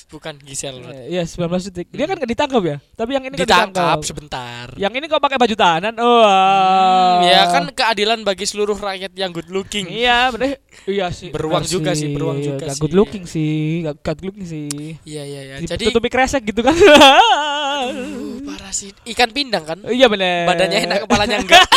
Bukan 0.08 0.40
Gisel. 0.40 0.80
Eh, 0.88 1.12
Iya 1.12 1.24
19 1.24 1.68
detik. 1.68 1.88
Dia 1.90 2.06
kan 2.06 2.16
nggak 2.16 2.32
ditangkap 2.32 2.64
ya. 2.64 2.78
Tapi 2.94 3.12
yang 3.12 3.24
ini 3.24 3.36
kan 3.36 3.44
Ditangkap 3.44 3.98
sebentar. 4.04 4.66
Yang 4.76 4.94
ini 4.94 5.06
kok 5.06 5.20
pakai 5.20 5.36
baju 5.36 5.52
tahanan? 5.52 5.94
Oh. 5.98 6.24
Hmm, 6.24 7.24
ya 7.24 7.44
kan 7.50 7.64
keadilan 7.72 8.24
bagi 8.24 8.44
seluruh 8.44 8.76
rakyat 8.76 9.12
yang 9.14 9.32
good 9.32 9.50
looking. 9.50 9.88
Iya, 9.88 10.32
bener. 10.32 10.64
Iya 10.86 11.12
sih. 11.12 11.28
Beruang 11.28 11.60
bener 11.60 11.74
juga 11.74 11.92
sih, 11.92 12.08
beruang 12.08 12.40
Iya, 12.40 12.46
juga 12.46 12.64
nggak 12.64 12.76
sih. 12.76 12.82
good 12.84 12.96
looking 12.96 13.24
sih, 13.26 13.56
gak 13.84 13.96
good 14.02 14.22
looking 14.22 14.46
sih. 14.46 14.68
Iya 15.04 15.24
iya 15.24 15.42
iya. 15.44 15.56
Jadi 15.60 15.68
Jadi 15.70 15.84
tutupi 15.92 16.08
kresek 16.08 16.44
gitu 16.46 16.62
kan. 16.62 16.72
Aduh, 16.72 18.44
parah 18.44 18.72
sih. 18.72 18.92
Ikan 19.08 19.32
pindang 19.32 19.64
kan? 19.66 19.80
iya 19.88 20.08
bener. 20.08 20.48
Badannya 20.48 20.80
enak, 20.86 20.98
kepalanya 21.04 21.38
enggak. 21.42 21.68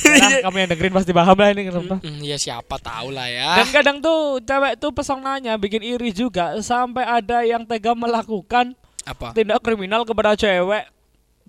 Nah, 0.00 0.40
kamu 0.42 0.56
yang 0.58 0.70
dengerin 0.70 0.94
pasti 0.94 1.12
paham 1.12 1.34
lah 1.34 1.48
ini 1.50 1.62
kenapa. 1.66 1.96
Hmm, 2.00 2.20
ya 2.20 2.36
siapa 2.36 2.76
tahu 2.76 3.12
lah 3.12 3.28
Dan 3.28 3.66
ya. 3.66 3.72
kadang 3.72 3.96
tuh 3.98 4.40
cewek 4.40 4.74
tuh 4.76 4.90
pesonanya 4.90 5.54
bikin 5.54 5.80
iri 5.80 6.10
juga 6.10 6.56
sampai 6.58 7.04
ada 7.04 7.42
yang 7.42 7.62
tega 7.62 7.92
melakukan 7.92 8.72
Apa? 9.02 9.32
tindak 9.32 9.60
kriminal 9.60 10.02
kepada 10.02 10.32
cewek 10.34 10.88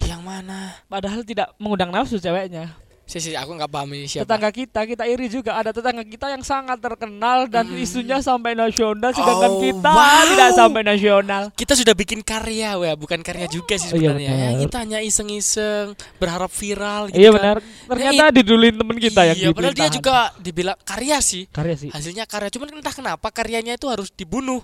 Yang 0.02 0.22
mana? 0.22 0.76
padahal 0.86 1.22
tidak 1.22 1.54
mengundang 1.56 1.90
nafsu 1.90 2.18
ceweknya. 2.18 2.74
Sisi 3.12 3.36
aku 3.36 3.52
nggak 3.54 3.68
paham 3.68 3.92
ini 3.92 4.08
siapa. 4.08 4.24
Tetangga 4.24 4.50
kita, 4.50 4.88
kita 4.88 5.04
iri 5.04 5.28
juga 5.28 5.52
ada 5.54 5.70
tetangga 5.70 6.00
kita 6.02 6.32
yang 6.32 6.40
sangat 6.42 6.80
terkenal 6.80 7.44
dan 7.46 7.68
isunya 7.76 8.18
sampai 8.20 8.56
nasional 8.56 9.12
sedangkan 9.12 9.52
Hmm. 9.52 9.60
Oh, 9.60 9.62
kita 9.62 9.92
wow. 9.92 10.24
tidak 10.26 10.50
sampai 10.56 10.82
nasional. 10.82 11.44
Kita 11.52 11.74
sudah 11.76 11.92
bikin 11.92 12.24
karya, 12.24 12.72
wah, 12.74 12.96
bukan 12.96 13.20
karya 13.20 13.46
juga 13.46 13.76
sih 13.76 13.92
Oh, 13.92 14.00
iya 14.00 14.16
sebenarnya. 14.16 14.32
ya, 14.32 14.36
benar. 14.48 14.60
kita 14.64 14.76
hanya 14.80 15.00
iseng-iseng 15.02 15.88
berharap 16.16 16.48
viral 16.50 17.02
gitu 17.08 17.20
Iya 17.20 17.30
kan. 17.30 17.36
benar. 17.36 17.56
Ternyata 17.86 18.24
didulin 18.32 18.74
temen 18.74 18.96
kita 18.96 19.22
yang 19.26 19.38
Iya, 19.38 19.50
padahal 19.52 19.76
dia 19.76 19.90
juga 19.92 20.16
dibilang 20.38 20.78
karya 20.82 21.18
sih. 21.20 21.44
karya 21.52 21.76
sih. 21.76 21.90
Hasilnya 21.92 22.24
karya, 22.24 22.48
cuman 22.48 22.80
entah 22.80 22.96
kenapa 22.96 23.28
karyanya 23.28 23.76
itu 23.76 23.92
harus 23.92 24.08
dibunuh. 24.10 24.64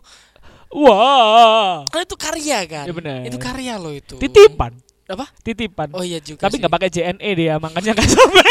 Wah. 0.71 1.83
Kan 1.87 2.03
itu 2.03 2.15
karya 2.15 2.59
kan? 2.63 2.85
Iya 2.85 2.93
benar. 2.93 3.19
Itu 3.23 3.37
karya 3.37 3.73
loh 3.75 3.91
itu. 3.91 4.15
Titipan, 4.15 4.75
Apa? 5.07 5.25
titipan. 5.39 5.87
Oh 5.91 6.03
iya 6.03 6.19
juga. 6.19 6.43
Tapi 6.43 6.59
nggak 6.59 6.69
pakai 6.69 6.89
JNE 6.89 7.29
dia, 7.33 7.55
makanya 7.57 7.95
nggak 7.95 8.09
sampai. 8.09 8.43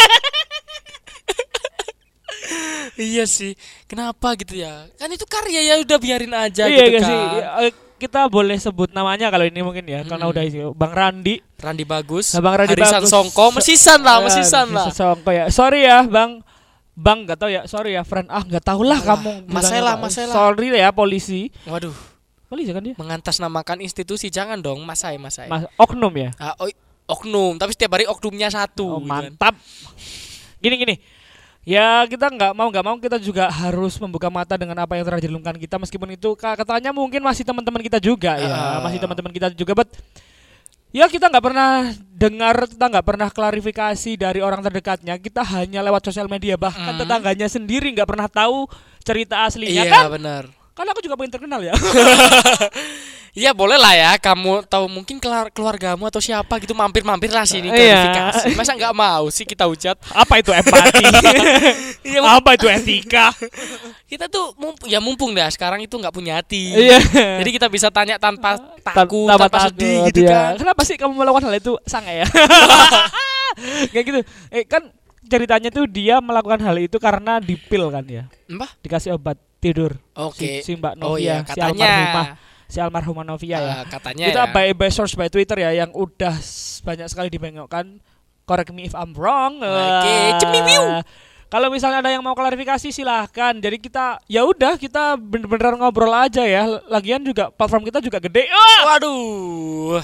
Iya 2.97 3.29
sih. 3.29 3.53
Kenapa 3.85 4.33
gitu 4.35 4.57
ya? 4.57 4.89
Kan 4.97 5.13
itu 5.13 5.29
karya 5.29 5.61
ya 5.63 5.75
udah 5.79 5.99
biarin 6.01 6.33
aja 6.33 6.65
iya 6.65 6.89
gitu 6.89 6.97
nggak 6.97 7.03
kan. 7.05 7.11
sih. 7.11 7.21
Eh, 7.69 7.73
Kita 7.97 8.29
boleh 8.29 8.61
sebut 8.61 8.93
namanya 8.93 9.29
kalau 9.29 9.45
ini 9.45 9.61
mungkin 9.61 9.85
ya, 9.85 10.05
karena 10.05 10.29
Mm-mm. 10.29 10.33
udah 10.37 10.43
isi. 10.45 10.61
Bang 10.73 10.93
Randi. 10.93 11.41
Randi 11.57 11.85
bagus. 11.85 12.29
Nah, 12.33 12.45
Bang 12.45 12.57
Randi 12.61 12.73
Harisan 12.73 13.01
bagus. 13.01 13.09
Songko, 13.09 13.45
mesisan 13.53 14.01
lah, 14.01 14.17
Eh, 14.21 14.25
mesisan 14.29 14.67
lah. 14.69 14.87
Songko 14.93 15.31
ya. 15.33 15.45
Sorry 15.49 15.81
ya, 15.85 16.05
Bang. 16.05 16.45
Bang 16.93 17.25
nggak 17.25 17.37
tahu 17.37 17.49
ya, 17.49 17.65
sorry 17.65 17.93
ya, 17.93 18.05
friend. 18.05 18.29
Ah 18.29 18.41
nggak 18.41 18.61
tahu 18.63 18.85
lah 18.85 19.01
kamu. 19.01 19.45
Mas 19.45 19.65
bilangnya 19.65 19.81
Ella, 19.81 19.93
apa. 19.97 20.05
Mas 20.05 20.17
Ella. 20.17 20.33
Sorry 20.33 20.67
ya 20.73 20.89
polisi. 20.93 21.49
Waduh. 21.65 21.93
Polisi 22.47 22.71
kan 22.71 22.79
dia. 22.81 22.95
mengatasnamakan 22.95 23.79
institusi 23.81 24.29
jangan 24.29 24.57
dong 24.57 24.81
masai 24.81 25.17
masai 25.17 25.47
Mas 25.47 25.67
oknum 25.75 26.13
ya. 26.13 26.31
Ah, 26.37 26.55
oh, 26.57 26.71
oknum 27.09 27.55
tapi 27.55 27.71
setiap 27.71 27.93
hari 27.93 28.05
oknumnya 28.05 28.47
satu 28.49 28.87
Oh, 28.89 28.99
gitu 28.99 29.09
kan. 29.09 29.35
mantap. 29.35 29.55
Gini 30.57 30.77
gini. 30.77 30.95
Ya 31.63 32.03
kita 32.05 32.29
nggak 32.29 32.53
mau 32.53 32.67
nggak 32.69 32.85
mau 32.85 32.95
kita 32.97 33.19
juga 33.19 33.51
harus 33.51 33.99
membuka 33.99 34.31
mata 34.31 34.55
dengan 34.55 34.79
apa 34.79 34.95
yang 34.95 35.03
terjadi 35.05 35.27
di 35.27 35.31
lingkungan 35.33 35.59
kita 35.59 35.77
meskipun 35.77 36.09
itu 36.13 36.33
ka- 36.33 36.55
katanya 36.55 36.91
mungkin 36.91 37.19
masih 37.21 37.43
teman-teman 37.43 37.83
kita 37.83 37.99
juga 37.99 38.39
ya 38.39 38.47
Ah. 38.47 38.79
masih 38.81 38.99
teman-teman 38.99 39.31
kita 39.31 39.51
juga 39.51 39.75
but 39.75 39.91
ya 40.91 41.07
kita 41.07 41.27
nggak 41.27 41.43
pernah 41.43 41.71
dengar 42.09 42.55
kita 42.65 42.87
nggak 42.87 43.03
pernah 43.05 43.29
klarifikasi 43.29 44.11
dari 44.15 44.39
orang 44.39 44.63
terdekatnya 44.63 45.19
kita 45.19 45.43
hanya 45.45 45.83
lewat 45.83 46.07
sosial 46.07 46.25
media 46.27 46.55
bahkan 46.55 46.95
Hmm. 46.95 47.03
tetangganya 47.03 47.47
sendiri 47.47 47.91
nggak 47.91 48.07
pernah 48.07 48.29
tahu 48.29 48.71
cerita 49.03 49.43
aslinya 49.43 49.83
iya 49.83 49.91
kan 49.91 50.07
benar 50.09 50.45
kan 50.77 50.85
aku 50.87 51.01
juga 51.01 51.17
pengen 51.17 51.33
terkenal 51.33 51.61
ya 51.63 51.73
Iya 53.37 53.53
boleh 53.53 53.77
lah 53.77 53.93
ya 53.93 54.11
kamu 54.17 54.65
tahu 54.65 54.89
mungkin 54.89 55.21
kelar- 55.21 55.53
keluargamu 55.53 56.09
atau 56.09 56.17
siapa 56.19 56.57
gitu 56.57 56.73
mampir-mampir 56.73 57.29
lah 57.29 57.45
sini 57.45 57.69
Iya. 57.69 57.77
klarifikasi. 58.01 58.57
Masa 58.57 58.73
nggak 58.73 58.97
mau 58.97 59.29
sih 59.29 59.45
kita 59.45 59.69
ucat? 59.69 59.93
apa 60.09 60.41
itu 60.41 60.49
empati 60.51 61.05
Iya 62.09 62.25
apa 62.25 62.57
itu 62.57 62.65
etika 62.67 63.37
kita 64.11 64.25
tuh 64.27 64.57
mumpung, 64.57 64.89
ya 64.89 64.97
mumpung 64.99 65.31
dah 65.33 65.53
sekarang 65.53 65.81
itu 65.81 65.93
nggak 65.93 66.09
punya 66.11 66.41
hati. 66.41 66.73
iya 66.73 66.97
Jadi 67.37 67.51
kita 67.53 67.69
bisa 67.69 67.89
tanya 67.91 68.17
tanpa 68.17 68.57
Ta- 68.81 68.97
takut, 68.97 69.29
tanpa 69.29 69.53
tanpa, 69.53 69.69
sedih 69.69 70.09
gitu 70.09 70.25
ya. 70.25 70.33
kan. 70.33 70.53
Kenapa 70.57 70.81
sih 70.83 70.97
kamu 70.97 71.13
melakukan 71.15 71.45
hal 71.45 71.55
itu 71.59 71.77
sange 71.85 72.17
ya? 72.17 72.27
Kayak 73.91 74.05
gitu. 74.07 74.21
Eh 74.49 74.65
kan 74.65 74.81
ceritanya 75.23 75.69
tuh 75.69 75.85
dia 75.85 76.21
melakukan 76.21 76.61
hal 76.63 76.77
itu 76.79 76.97
karena 76.97 77.37
dipil 77.37 77.91
kan 77.91 78.05
ya. 78.07 78.25
Mbah? 78.47 78.81
Dikasih 78.81 79.13
obat 79.13 79.37
tidur. 79.67 79.99
Oke. 80.15 80.63
Si, 80.63 80.67
si 80.67 80.73
Mbak 80.73 80.95
Novia, 80.97 81.11
Oh 81.11 81.17
iya, 81.17 81.37
si 81.45 81.59
almarhumah, 81.59 82.27
si 82.65 82.79
almarhumah 82.79 83.25
Novia 83.25 83.59
ya. 83.59 83.73
Ah, 83.73 83.85
katanya 83.85 84.25
Kita 84.27 84.43
ya. 84.45 84.53
by, 84.53 84.67
by 84.73 84.89
source 84.89 85.13
by 85.13 85.27
Twitter 85.27 85.59
ya 85.59 85.75
yang 85.77 85.91
udah 85.91 86.35
banyak 86.83 87.07
sekali 87.07 87.29
dibengokkan. 87.29 87.99
Correct 88.43 88.71
me 88.71 88.87
if 88.87 88.95
I'm 88.95 89.11
wrong. 89.13 89.59
Oke, 89.59 90.07
Eh, 90.07 90.39
cemiwiu. 90.39 91.03
Kalau 91.47 91.71
misalnya 91.71 91.99
ada 91.99 92.11
yang 92.11 92.23
mau 92.23 92.35
klarifikasi 92.35 92.91
silahkan. 92.91 93.55
Jadi 93.55 93.79
kita 93.79 94.19
ya 94.27 94.43
udah 94.43 94.75
kita 94.75 95.15
bener-bener 95.15 95.75
ngobrol 95.77 96.11
aja 96.11 96.43
ya. 96.43 96.67
Lagian 96.87 97.23
juga 97.23 97.51
platform 97.51 97.87
kita 97.87 97.99
juga 97.99 98.19
gede. 98.19 98.47
Ah! 98.47 98.95
Waduh. 98.95 100.03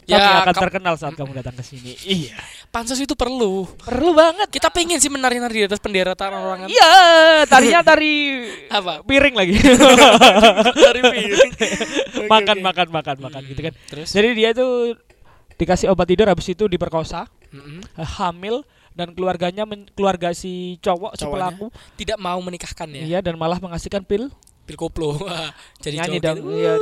Kami 0.00 0.12
Ya, 0.12 0.42
akan 0.42 0.52
ka- 0.52 0.62
terkenal 0.62 0.94
saat 0.94 1.14
kamu 1.14 1.32
datang 1.34 1.54
ke 1.54 1.62
sini. 1.62 1.92
Iya. 2.20 2.34
pansos 2.68 2.96
itu 2.96 3.12
perlu. 3.12 3.66
Perlu 3.78 4.10
banget. 4.12 4.48
Kita 4.48 4.68
pengen 4.68 4.96
sih 4.96 5.06
menari-nari 5.06 5.54
di 5.54 5.66
atas 5.66 5.78
bendera 5.78 6.14
orang 6.14 6.66
Iya, 6.66 6.92
tarinya 7.44 7.82
tari 7.90 8.46
Apa? 8.66 9.02
piring 9.02 9.34
lagi. 9.34 9.54
Dari 10.86 11.00
piring. 11.00 11.52
Makan, 12.26 12.56
oke. 12.56 12.62
makan, 12.62 12.86
makan, 12.88 13.16
makan 13.20 13.42
gitu 13.44 13.60
kan. 13.60 13.74
Terus? 13.88 14.08
Jadi 14.10 14.28
dia 14.32 14.50
tuh 14.50 14.94
dikasih 15.54 15.88
obat 15.88 16.06
tidur 16.06 16.24
habis 16.24 16.48
itu 16.48 16.64
diperkosa, 16.64 17.28
Mm-mm. 17.50 17.84
hamil 18.16 18.64
dan 18.90 19.12
keluarganya 19.12 19.62
keluarga 19.92 20.32
si 20.32 20.78
cowok 20.78 21.14
si 21.14 21.22
pelaku 21.22 21.68
Tidak 21.94 22.16
mau 22.16 22.36
menikahkan 22.38 22.88
ya. 22.90 23.02
iya 23.06 23.18
dan 23.20 23.36
malah 23.36 23.58
mengasihkan 23.58 24.02
pil 24.02 24.32
Pil 24.62 24.76
koplo. 24.76 25.18
Jadi 25.78 25.94
nyanyi 25.96 26.18
dong 26.18 26.38
iya 26.50 26.74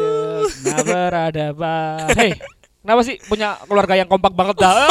nah 0.63 0.81
beradaban 0.81 2.09
hei 2.15 2.33
kenapa 2.79 3.01
sih 3.03 3.17
punya 3.23 3.59
keluarga 3.63 3.95
yang 3.95 4.07
kompak 4.07 4.33
banget 4.33 4.57
dah 4.57 4.87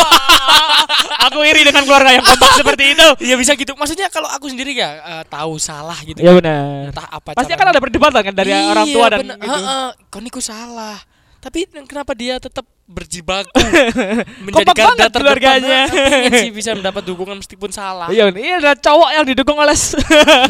aku 1.23 1.43
iri 1.43 1.63
dengan 1.63 1.83
keluarga 1.83 2.11
yang 2.11 2.21
kompak 2.21 2.51
seperti 2.53 2.93
itu 2.93 3.07
Iya 3.21 3.35
bisa 3.35 3.51
gitu. 3.53 3.73
Maksudnya 3.73 4.07
kalau 4.07 4.27
aku 4.27 4.47
sendiri 4.47 4.71
ya 4.71 4.89
eh, 4.97 5.23
tahu 5.25 5.57
salah 5.57 5.97
gitu. 6.01 6.17
ya 6.17 6.31
benar 6.31 6.89
Entah 6.89 7.07
apa 7.09 7.29
pasti 7.33 7.51
akan 7.51 7.67
ada 7.67 7.79
perdebatan 7.79 8.21
kan 8.23 8.33
dari 8.33 8.51
Iya, 8.51 8.67
orang 8.67 8.87
tua 8.87 9.05
dan 9.07 9.19
bener. 9.21 9.37
gitu. 9.37 9.51
Heeh, 9.51 9.87
kau 10.07 10.19
niku 10.19 10.39
salah. 10.39 10.97
Tapi 11.37 11.59
kenapa 11.85 12.11
dia 12.11 12.37
tetap 12.37 12.65
berjibaku 12.83 13.51
menjadi 14.43 14.55
Kompak 14.63 14.75
garda 14.75 14.91
banget 14.97 15.11
keluarganya. 15.13 15.79
Pengen 15.87 16.31
sih 16.33 16.51
bisa 16.51 16.71
mendapat 16.73 17.03
dukungan 17.03 17.37
meskipun 17.37 17.69
salah. 17.69 18.07
Iya, 18.09 18.31
ini 18.31 18.57
ada 18.57 18.73
cowok 18.73 19.09
yang 19.11 19.25
didukung 19.25 19.55
oleh 19.55 19.75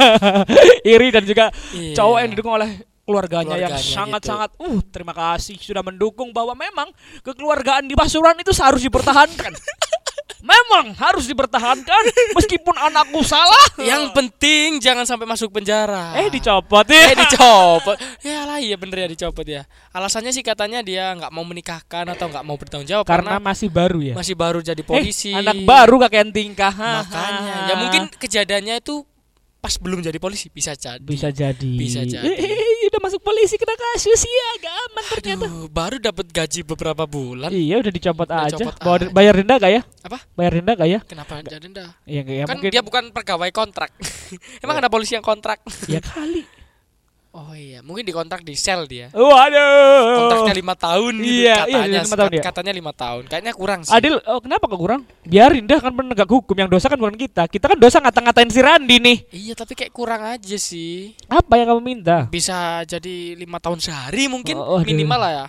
iri 0.93 1.07
dan 1.09 1.23
juga 1.23 1.51
Iya. 1.71 1.93
cowok 1.93 2.17
yang 2.23 2.29
didukung 2.31 2.53
oleh 2.55 2.69
keluarganya, 3.07 3.55
yang 3.55 3.71
Keluarganya 3.71 3.95
sangat-sangat 3.95 4.49
uh 4.59 4.79
terima 4.91 5.15
kasih 5.15 5.55
sudah 5.63 5.79
mendukung 5.79 6.35
bahwa 6.35 6.51
memang 6.51 6.91
kekeluargaan 7.23 7.87
di 7.87 7.95
Pasuruan 7.95 8.35
itu 8.35 8.51
harus 8.59 8.83
dipertahankan. 8.83 9.55
memang 10.47 10.93
harus 10.95 11.25
dipertahankan 11.25 12.01
meskipun 12.37 12.75
anakku 12.77 13.23
salah. 13.25 13.65
Yang 13.81 14.13
penting 14.13 14.77
jangan 14.77 15.03
sampai 15.03 15.25
masuk 15.25 15.49
penjara. 15.49 16.15
eh 16.19 16.29
dicopot 16.29 16.85
ya. 16.87 17.13
Eh 17.13 17.15
dicopot. 17.17 17.97
Ya 18.21 18.45
lah 18.45 18.57
iya 18.61 18.75
bener 18.77 19.05
ya 19.05 19.09
dicopot 19.09 19.47
ya. 19.47 19.65
Alasannya 19.91 20.31
sih 20.31 20.45
katanya 20.45 20.85
dia 20.85 21.11
nggak 21.17 21.31
mau 21.33 21.43
menikahkan 21.43 22.05
atau 22.13 22.29
nggak 22.29 22.43
mau 22.45 22.55
bertanggung 22.55 22.87
jawab 22.87 23.05
Karena 23.07 23.37
karena, 23.37 23.43
masih 23.43 23.69
baru 23.71 23.99
ya. 24.03 24.13
masih 24.13 24.35
baru 24.37 24.59
jadi 24.61 24.83
polisi. 24.85 25.33
Eh, 25.33 25.41
anak 25.41 25.57
baru 25.65 25.95
kakek 26.05 26.31
tingkah. 26.31 26.73
Makanya 26.73 27.55
ya 27.71 27.75
mungkin 27.75 28.01
kejadiannya 28.15 28.79
itu 28.79 29.03
pas 29.57 29.73
belum 29.81 30.05
jadi 30.05 30.15
polisi 30.21 30.53
bisa 30.53 30.77
jadi. 30.77 31.01
bisa 31.01 31.33
jadi. 31.33 31.71
Bisa 31.75 32.05
jadi. 32.05 32.29
Udah 32.87 33.01
masuk 33.03 33.19
polisi 33.19 33.55
kena 33.55 33.75
kasus 33.75 34.21
ya, 34.21 34.45
agak 34.55 34.73
aman 34.73 35.03
ternyata. 35.13 35.45
Aduh, 35.45 35.67
baru 35.67 35.95
dapat 35.97 36.25
gaji 36.25 36.59
beberapa 36.63 37.03
bulan. 37.03 37.51
Iya 37.51 37.79
udah 37.79 37.91
dicopot 37.91 38.25
Udah 38.25 38.47
aja. 38.47 38.55
copot 38.55 38.75
Bawa- 38.79 38.97
aja. 38.97 39.07
Bayar 39.11 39.33
denda 39.35 39.55
gak 39.57 39.69
ya? 39.69 39.81
Apa? 40.01 40.17
Bayar 40.33 40.51
denda 40.55 40.73
gak 40.73 40.89
ya? 40.89 40.99
Kenapa 41.03 41.33
jadi 41.41 41.67
dah? 41.67 41.89
Iya 42.03 42.21
ya, 42.23 42.43
kan 42.43 42.55
mungkin 42.55 42.71
dia 42.71 42.81
bukan 42.81 43.03
pegawai 43.11 43.51
kontrak. 43.51 43.91
Emang 44.63 44.75
ada 44.77 44.87
polisi 44.87 45.13
yang 45.13 45.21
kontrak? 45.21 45.59
ya 45.85 45.99
kali. 45.99 46.47
Oh 47.37 47.53
iya, 47.53 47.85
mungkin 47.85 48.01
dikontrak 48.01 48.41
di 48.41 48.57
sel 48.57 48.89
dia. 48.89 49.13
Waduh. 49.13 50.25
Kontraknya 50.25 50.55
lima 50.57 50.73
tahun 50.73 51.13
gitu 51.15 51.29
Iya, 51.45 51.55
iya, 51.69 51.77
katanya. 51.77 52.01
lima 52.01 52.15
tahun 52.17 52.25
Kat- 52.25 52.33
ya. 52.33 52.43
Katanya 52.43 52.73
lima 52.73 52.91
tahun. 52.91 53.23
Kayaknya 53.23 53.53
kurang 53.53 53.79
sih. 53.81 53.93
Adil, 53.93 54.15
oh, 54.19 54.39
kenapa 54.41 54.65
kok 54.65 54.75
kurang? 54.75 55.01
Biarin 55.21 55.63
dah 55.63 55.77
kan 55.77 55.93
penegak 55.93 56.25
hukum 56.27 56.55
yang 56.55 56.65
dosa 56.65 56.85
kan 56.85 56.97
bukan 56.97 57.13
kita. 57.13 57.45
Kita 57.45 57.65
kan 57.67 57.77
dosa 57.77 58.01
ngata-ngatain 58.01 58.49
si 58.49 58.57
Randi 58.57 58.97
nih. 58.97 59.17
Iya, 59.29 59.53
tapi 59.53 59.73
kayak 59.73 59.93
kurang 59.93 60.25
aja 60.25 60.57
sih. 60.57 61.13
Apa 61.27 61.55
yang 61.55 61.69
kamu 61.71 61.81
minta? 61.85 62.25
Bisa 62.25 62.57
jadi 62.83 63.37
lima 63.37 63.61
tahun 63.61 63.77
sehari 63.79 64.25
mungkin 64.25 64.57
Oh, 64.57 64.81
aduh. 64.81 64.89
minimal 64.89 65.19
lah 65.19 65.31
ya. 65.31 65.47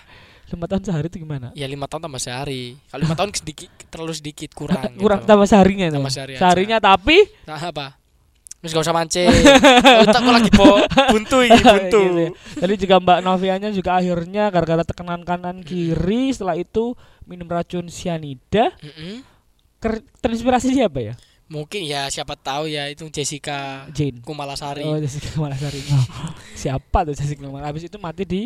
Lima 0.48 0.64
tahun 0.64 0.80
sehari 0.82 1.06
itu 1.08 1.20
gimana? 1.20 1.52
Ya 1.52 1.64
lima 1.64 1.84
tahun 1.84 2.04
tambah 2.04 2.16
sehari. 2.18 2.76
Kalau 2.86 3.00
lima 3.02 3.12
tahun 3.14 3.32
sedikit 3.32 3.68
terlalu 3.88 4.12
sedikit 4.12 4.52
kurang. 4.52 4.92
kurang 5.02 5.20
gitu. 5.20 5.28
tambah 5.28 5.44
seharinya. 5.44 5.88
Tambah 5.90 6.08
sehari. 6.08 6.36
Seharinya 6.36 6.78
tapi 6.78 7.16
Nah, 7.44 7.60
apa? 7.60 7.97
Terus 8.58 8.70
gak 8.72 8.84
usah 8.84 8.96
mancing. 8.96 9.30
Otak 10.02 10.18
kok 10.18 10.34
lagi 10.34 10.50
po 10.50 10.82
buntu 11.08 11.36
ini, 11.40 11.60
buntu. 11.78 12.00
Gitu 12.02 12.18
ya. 12.18 12.30
Tadi 12.58 12.74
juga 12.76 12.94
Mbak 12.98 13.18
Novianya 13.22 13.70
juga 13.70 13.90
akhirnya 13.94 14.50
gara-gara 14.50 14.82
tekanan 14.82 15.22
kanan 15.22 15.62
kiri 15.62 16.30
setelah 16.30 16.54
itu 16.54 16.98
minum 17.22 17.46
racun 17.46 17.86
sianida. 17.86 18.74
Mm-mm. 18.78 19.22
Ker- 19.78 20.02
terinspirasi 20.18 20.74
siapa 20.74 20.98
ya? 20.98 21.14
Mungkin 21.46 21.80
ya 21.80 22.10
siapa 22.10 22.34
tahu 22.34 22.66
ya 22.66 22.90
itu 22.90 23.06
Jessica 23.08 23.86
Jane. 23.88 24.20
Kumalasari 24.20 24.82
Oh, 24.82 24.98
Jessica 24.98 25.38
Malasari. 25.38 25.80
Oh, 25.88 26.04
siapa 26.60 27.06
tuh 27.06 27.14
Jessica 27.14 27.46
Malasari? 27.46 27.68
Habis 27.68 27.82
itu 27.86 27.96
mati 27.96 28.22
di 28.22 28.42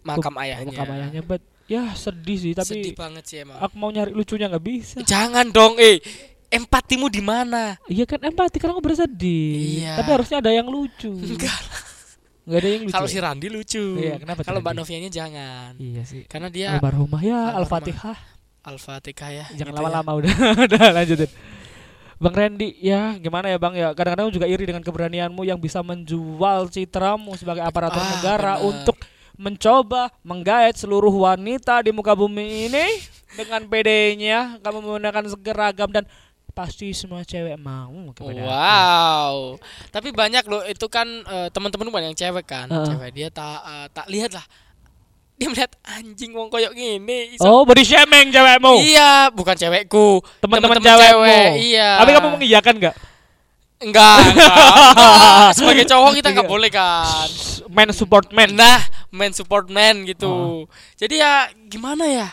makam 0.00 0.38
ayahnya. 0.38 0.70
makam 0.70 0.88
ayahnya. 0.88 1.20
But 1.20 1.42
ya 1.66 1.92
sedih 1.92 2.38
sih 2.38 2.52
tapi 2.54 2.80
Sedih 2.80 2.94
banget 2.94 3.24
sih 3.26 3.42
emang. 3.42 3.58
aku 3.58 3.74
mau 3.74 3.90
nyari 3.90 4.14
lucunya 4.14 4.46
nggak 4.46 4.64
bisa. 4.64 4.96
Jangan 5.02 5.50
dong, 5.50 5.76
eh. 5.76 5.98
Empatimu 6.48 7.12
di 7.12 7.20
mana? 7.20 7.76
Iya 7.84 8.08
kan 8.08 8.24
empati 8.24 8.56
kan 8.56 8.72
aku 8.72 8.80
bersedih. 8.80 9.84
Iya. 9.84 10.00
Tapi 10.00 10.10
harusnya 10.16 10.40
ada 10.40 10.48
yang 10.48 10.64
lucu. 10.64 11.12
Enggak. 11.36 11.60
Enggak 12.48 12.58
ada 12.64 12.68
yang 12.72 12.82
lucu. 12.88 12.94
Kalau 12.96 13.08
ya? 13.08 13.12
si 13.12 13.18
Randi 13.20 13.48
lucu. 13.52 13.84
Iya, 14.00 14.14
kenapa 14.16 14.40
Kalau 14.40 14.60
Mbak? 14.64 14.72
Novianya 14.72 15.10
jangan. 15.12 15.76
Iya 15.76 16.02
sih. 16.08 16.24
Karena 16.24 16.48
dia 16.48 16.80
Almarhumah 16.80 17.20
ya. 17.20 17.52
Al-Fatihah. 17.52 18.16
Al-Fatihah 18.64 19.30
ya. 19.30 19.44
Jangan 19.52 19.76
gitu 19.76 19.80
lama-lama 19.84 20.10
udah 20.24 20.32
udah 20.72 20.84
lanjutin. 20.96 21.30
Bang 22.18 22.34
Randy, 22.34 22.74
ya 22.82 23.14
gimana 23.20 23.46
ya 23.46 23.62
Bang 23.62 23.78
ya? 23.78 23.94
Kadang-kadang 23.94 24.34
juga 24.34 24.50
iri 24.50 24.66
dengan 24.66 24.82
keberanianmu 24.82 25.46
yang 25.46 25.54
bisa 25.54 25.84
menjual 25.86 26.66
citramu 26.66 27.38
sebagai 27.38 27.62
aparatur 27.62 28.02
Ah, 28.02 28.10
negara 28.18 28.52
benar. 28.58 28.66
untuk 28.66 28.96
mencoba 29.38 30.10
menggait 30.26 30.74
seluruh 30.74 31.14
wanita 31.14 31.78
di 31.86 31.94
muka 31.94 32.18
bumi 32.18 32.66
ini 32.66 32.86
dengan 33.38 33.62
PD-nya 33.70 34.58
kamu 34.58 34.82
menggunakan 34.82 35.30
seragam 35.30 35.94
dan 35.94 36.10
pasti 36.58 36.90
semua 36.90 37.22
cewek 37.22 37.54
mau 37.54 37.94
kepada 38.10 38.34
aku. 38.34 38.50
Wow. 38.50 39.34
Tapi 39.94 40.10
banyak 40.10 40.42
loh 40.44 40.66
itu 40.66 40.86
kan 40.90 41.06
eh, 41.06 41.48
teman-teman 41.54 41.86
banyak 41.86 42.08
yang 42.10 42.18
cewek 42.18 42.42
kan. 42.44 42.66
Heeh. 42.66 42.86
Cewek 42.88 43.10
dia 43.14 43.28
tak 43.30 43.62
eh, 43.62 43.86
tak 43.88 44.06
lihat 44.10 44.34
lah. 44.34 44.42
Dia 45.38 45.46
melihat 45.46 45.70
anjing 45.86 46.34
wong 46.34 46.50
koyok 46.50 46.74
gini. 46.74 47.38
Iso- 47.38 47.46
Oh, 47.46 47.62
body 47.62 47.86
shaming 47.86 48.34
cewekmu. 48.34 48.82
Iya, 48.82 49.30
bukan 49.30 49.54
cewekku. 49.54 50.18
Teman-teman 50.42 50.82
cewekmu. 50.82 51.22
cewek, 51.22 51.50
iya. 51.62 52.02
Tapi 52.02 52.10
kamu 52.10 52.26
mengiyakan 52.34 52.74
enggak? 52.74 52.96
Enggak, 53.78 54.18
enggak, 54.26 54.50
enggak. 54.66 55.50
Sebagai 55.54 55.86
cowok 55.86 56.10
kita 56.18 56.28
nggak 56.34 56.42
Enggak. 56.42 56.50
boleh 56.50 56.70
kan. 56.74 57.28
Man 57.70 57.94
support 57.94 58.26
man. 58.34 58.50
Nah, 58.50 58.82
man 59.14 59.30
support 59.30 59.70
man 59.70 60.02
gitu. 60.02 60.26
Oh. 60.26 60.60
Jadi 60.98 61.22
ya 61.22 61.46
gimana 61.70 62.02
ya? 62.10 62.28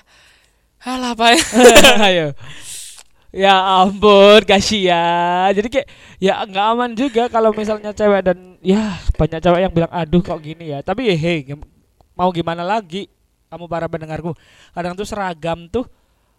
Halah 0.82 1.14
ya? 1.14 1.38
Ayo. 2.10 2.28
Ya 3.36 3.84
ampun, 3.84 4.40
kasihan. 4.48 5.52
Jadi 5.52 5.68
kayak 5.68 5.88
ya 6.24 6.40
nggak 6.48 6.66
aman 6.72 6.92
juga 6.96 7.28
kalau 7.28 7.52
misalnya 7.52 7.92
cewek 7.92 8.22
dan 8.24 8.56
ya 8.64 8.96
banyak 9.20 9.40
cewek 9.44 9.60
yang 9.68 9.74
bilang 9.76 9.92
aduh 9.92 10.24
kok 10.24 10.40
gini 10.40 10.72
ya. 10.72 10.80
Tapi 10.80 11.12
gim- 11.44 11.68
mau 12.16 12.32
gimana 12.32 12.64
lagi 12.64 13.12
kamu 13.52 13.68
para 13.68 13.92
pendengarku 13.92 14.32
kadang 14.72 14.96
tuh 14.96 15.04
seragam 15.04 15.68
tuh 15.68 15.84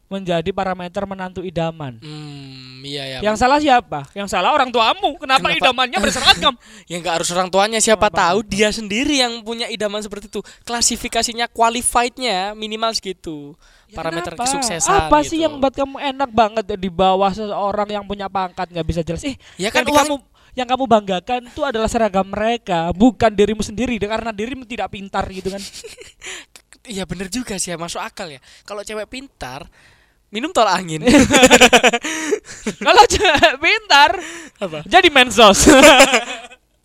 menjadi 0.07 0.47
parameter 0.51 1.03
menantu 1.03 1.41
idaman 1.41 1.99
Hmm, 1.99 2.79
iya 2.81 3.19
ya. 3.19 3.19
yang 3.21 3.35
salah 3.35 3.59
siapa 3.59 4.07
yang 4.13 4.25
salah 4.25 4.51
orang 4.51 4.71
tuamu 4.71 5.19
kenapa, 5.19 5.51
Kenapa? 5.51 5.59
idamannya 5.59 5.99
berseragam 5.99 6.55
Ya 6.91 6.97
nggak 6.97 7.15
harus 7.19 7.29
orang 7.31 7.49
tuanya 7.49 7.79
siapa 7.79 8.07
Apa? 8.07 8.31
tahu 8.31 8.39
dia 8.43 8.71
sendiri 8.71 9.19
yang 9.19 9.43
punya 9.43 9.67
idaman 9.67 9.99
seperti 9.99 10.29
itu. 10.29 10.39
Klasifikasinya 10.63 11.47
qualified-nya 11.47 12.53
minimal 12.53 12.93
segitu. 12.93 13.59
Parameter 13.89 14.35
Kenapa? 14.35 14.47
kesuksesan 14.47 15.11
apa 15.11 15.19
sih 15.23 15.37
gitu. 15.37 15.43
yang 15.43 15.59
buat 15.59 15.73
kamu 15.73 15.97
enak 16.15 16.31
banget 16.31 16.65
di 16.73 16.87
bawah 16.87 17.31
seseorang 17.31 17.89
yang 17.89 18.05
punya 18.05 18.27
pangkat 18.27 18.67
nggak 18.69 18.83
bisa 18.85 19.01
jelas 19.01 19.23
eh 19.23 19.35
Ya 19.57 19.71
kan 19.71 19.83
yang 19.83 19.91
uang 19.91 19.99
kamu 20.05 20.17
yang 20.55 20.67
kamu 20.67 20.85
banggakan 20.87 21.41
itu 21.45 21.63
adalah 21.63 21.85
seragam 21.85 22.25
mereka 22.25 22.89
bukan 22.93 23.29
dirimu 23.29 23.61
sendiri 23.61 23.99
karena 23.99 24.31
dirimu 24.31 24.63
tidak 24.63 24.89
pintar 24.89 25.27
gitu 25.29 25.51
kan 25.51 25.61
Iya 26.87 27.03
bener 27.03 27.27
juga 27.27 27.59
sih 27.59 27.71
ya 27.71 27.77
masuk 27.77 27.99
akal 27.99 28.31
ya. 28.31 28.39
Kalau 28.63 28.81
cewek 28.81 29.11
pintar 29.11 29.67
minum 30.37 30.53
tolak 30.53 30.77
angin. 30.77 31.01
kalau 32.85 33.03
pintar 33.57 34.11
Apa? 34.61 34.85
jadi 34.85 35.09
mensos 35.09 35.65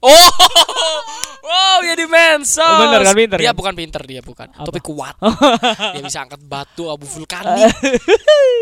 Oh, 0.01 0.09
wow, 1.45 1.77
ya 1.85 1.93
di 1.93 2.09
mensos. 2.09 2.57
Oh, 2.57 2.89
bener 2.89 3.05
kan, 3.05 3.13
pinter 3.13 3.37
Dia 3.37 3.53
kan? 3.53 3.57
bukan 3.61 3.73
pinter, 3.77 4.01
dia 4.01 4.17
bukan. 4.17 4.49
Apa? 4.49 4.65
Tapi 4.65 4.81
kuat. 4.81 5.13
dia 5.93 6.01
bisa 6.01 6.25
angkat 6.25 6.41
batu 6.41 6.89
abu 6.89 7.05
vulkanik. 7.05 7.69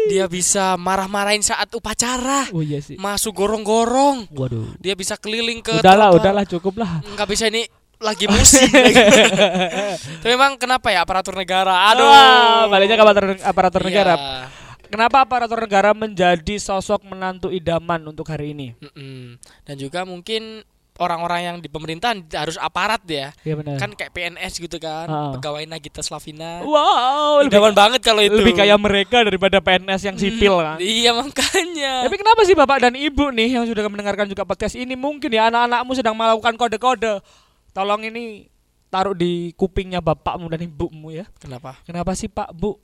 dia 0.06 0.28
bisa 0.28 0.76
marah-marahin 0.76 1.40
saat 1.40 1.72
upacara. 1.72 2.52
oh 2.52 2.60
iya 2.60 2.84
sih 2.84 3.00
Masuk 3.00 3.32
gorong-gorong. 3.34 4.28
waduh 4.36 4.76
Dia 4.78 5.00
bisa 5.00 5.16
keliling 5.16 5.64
ke 5.64 5.80
udahlah 5.80 6.12
trotoar. 6.12 6.20
udahlah 6.20 6.44
cukup 6.44 6.74
lah 6.76 6.92
Nggak 7.08 7.28
bisa 7.30 7.48
ini 7.48 7.64
lagi 8.00 8.28
musim. 8.28 8.68
Tapi 10.20 10.28
memang 10.28 10.56
kenapa 10.56 10.88
ya 10.88 11.04
aparatur 11.04 11.36
negara? 11.36 11.88
Aduh. 11.88 12.04
Wah, 12.04 12.68
baliknya 12.68 12.96
ke 12.96 13.04
aparatur, 13.04 13.26
aparatur 13.40 13.82
Iya. 13.82 13.88
negara 13.88 14.14
kenapa 14.90 15.22
aparatur 15.22 15.60
negara 15.60 15.94
menjadi 15.94 16.58
sosok 16.58 17.06
menantu 17.06 17.48
idaman 17.48 18.04
untuk 18.04 18.26
hari 18.26 18.52
ini 18.52 18.74
Mm-mm. 18.76 19.38
Dan 19.64 19.76
juga 19.76 20.04
mungkin 20.04 20.66
orang-orang 20.96 21.42
yang 21.42 21.58
di 21.58 21.66
pemerintahan 21.66 22.28
harus 22.30 22.60
aparat 22.60 23.00
ya. 23.06 23.32
Iya 23.42 23.56
benar 23.56 23.80
Kan 23.80 23.96
kayak 23.96 24.12
PNS 24.12 24.60
gitu 24.60 24.78
kan, 24.78 25.08
Ah. 25.08 25.32
pegawai 25.32 25.64
Nagita 25.64 26.04
Slavina. 26.04 26.60
wow 26.62 27.40
lebih, 27.40 27.56
Idaman 27.56 27.72
banget 27.72 28.02
kalau 28.04 28.20
itu. 28.20 28.36
lebih 28.36 28.52
kayak 28.54 28.76
mereka 28.76 29.24
daripada 29.24 29.64
PNS 29.64 30.02
yang 30.04 30.18
sipil 30.18 30.60
kan 30.60 30.76
Iya 30.78 31.16
makanya. 31.16 32.04
Tapi 32.04 32.16
kenapa 32.16 32.42
sih 32.44 32.52
bapak 32.52 32.78
dan 32.82 32.94
ibu 32.94 33.32
nih 33.32 33.56
yang 33.56 33.64
sudah 33.64 33.88
mendengarkan 33.88 34.28
juga 34.28 34.44
podcast 34.44 34.76
ini 34.76 34.94
mungkin 34.94 35.32
ya 35.32 35.48
anak-anakmu 35.48 35.92
sedang 35.94 36.14
melakukan 36.14 36.58
kode-kode. 36.58 37.24
Tolong 37.72 38.04
ini 38.04 38.52
taruh 38.90 39.14
di 39.14 39.54
kupingnya 39.54 40.02
bapakmu 40.02 40.50
dan 40.50 40.60
ibumu 40.60 41.14
ya. 41.14 41.24
Kenapa? 41.40 41.80
Kenapa 41.86 42.12
sih 42.12 42.28
Pak 42.28 42.52
Bu 42.52 42.76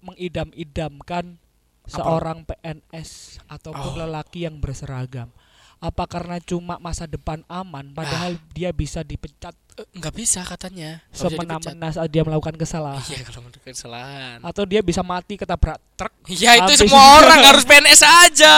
mengidam-idamkan 0.00 1.36
seorang 1.84 2.44
PNS 2.44 3.40
ataupun 3.48 3.92
Oh. 3.94 3.98
lelaki 3.98 4.44
yang 4.44 4.60
berseragam? 4.60 5.32
Apa 5.78 6.10
karena 6.10 6.42
cuma 6.42 6.74
masa 6.76 7.06
depan 7.06 7.46
aman 7.46 7.94
padahal 7.94 8.34
dia 8.50 8.74
bisa 8.74 9.00
dipecat 9.00 9.54
Eh, 9.78 9.86
Nggak 9.94 10.10
bisa 10.10 10.42
katanya. 10.42 10.98
Semena-mena 11.14 11.94
saat 11.94 12.10
dia 12.10 12.26
melakukan 12.26 12.58
kesalahan? 12.58 12.98
Iya 12.98 13.22
kalau 13.22 13.46
menurut 13.46 13.62
kesalahan. 13.62 14.42
Atau 14.42 14.66
dia 14.66 14.82
bisa 14.82 15.06
mati 15.06 15.38
ketabrak 15.38 15.78
truk? 15.94 16.10
Ya 16.34 16.58
itu 16.58 16.82
semua 16.82 17.22
orang 17.22 17.46
harus 17.46 17.62
PNS 17.62 18.02
aja. 18.02 18.54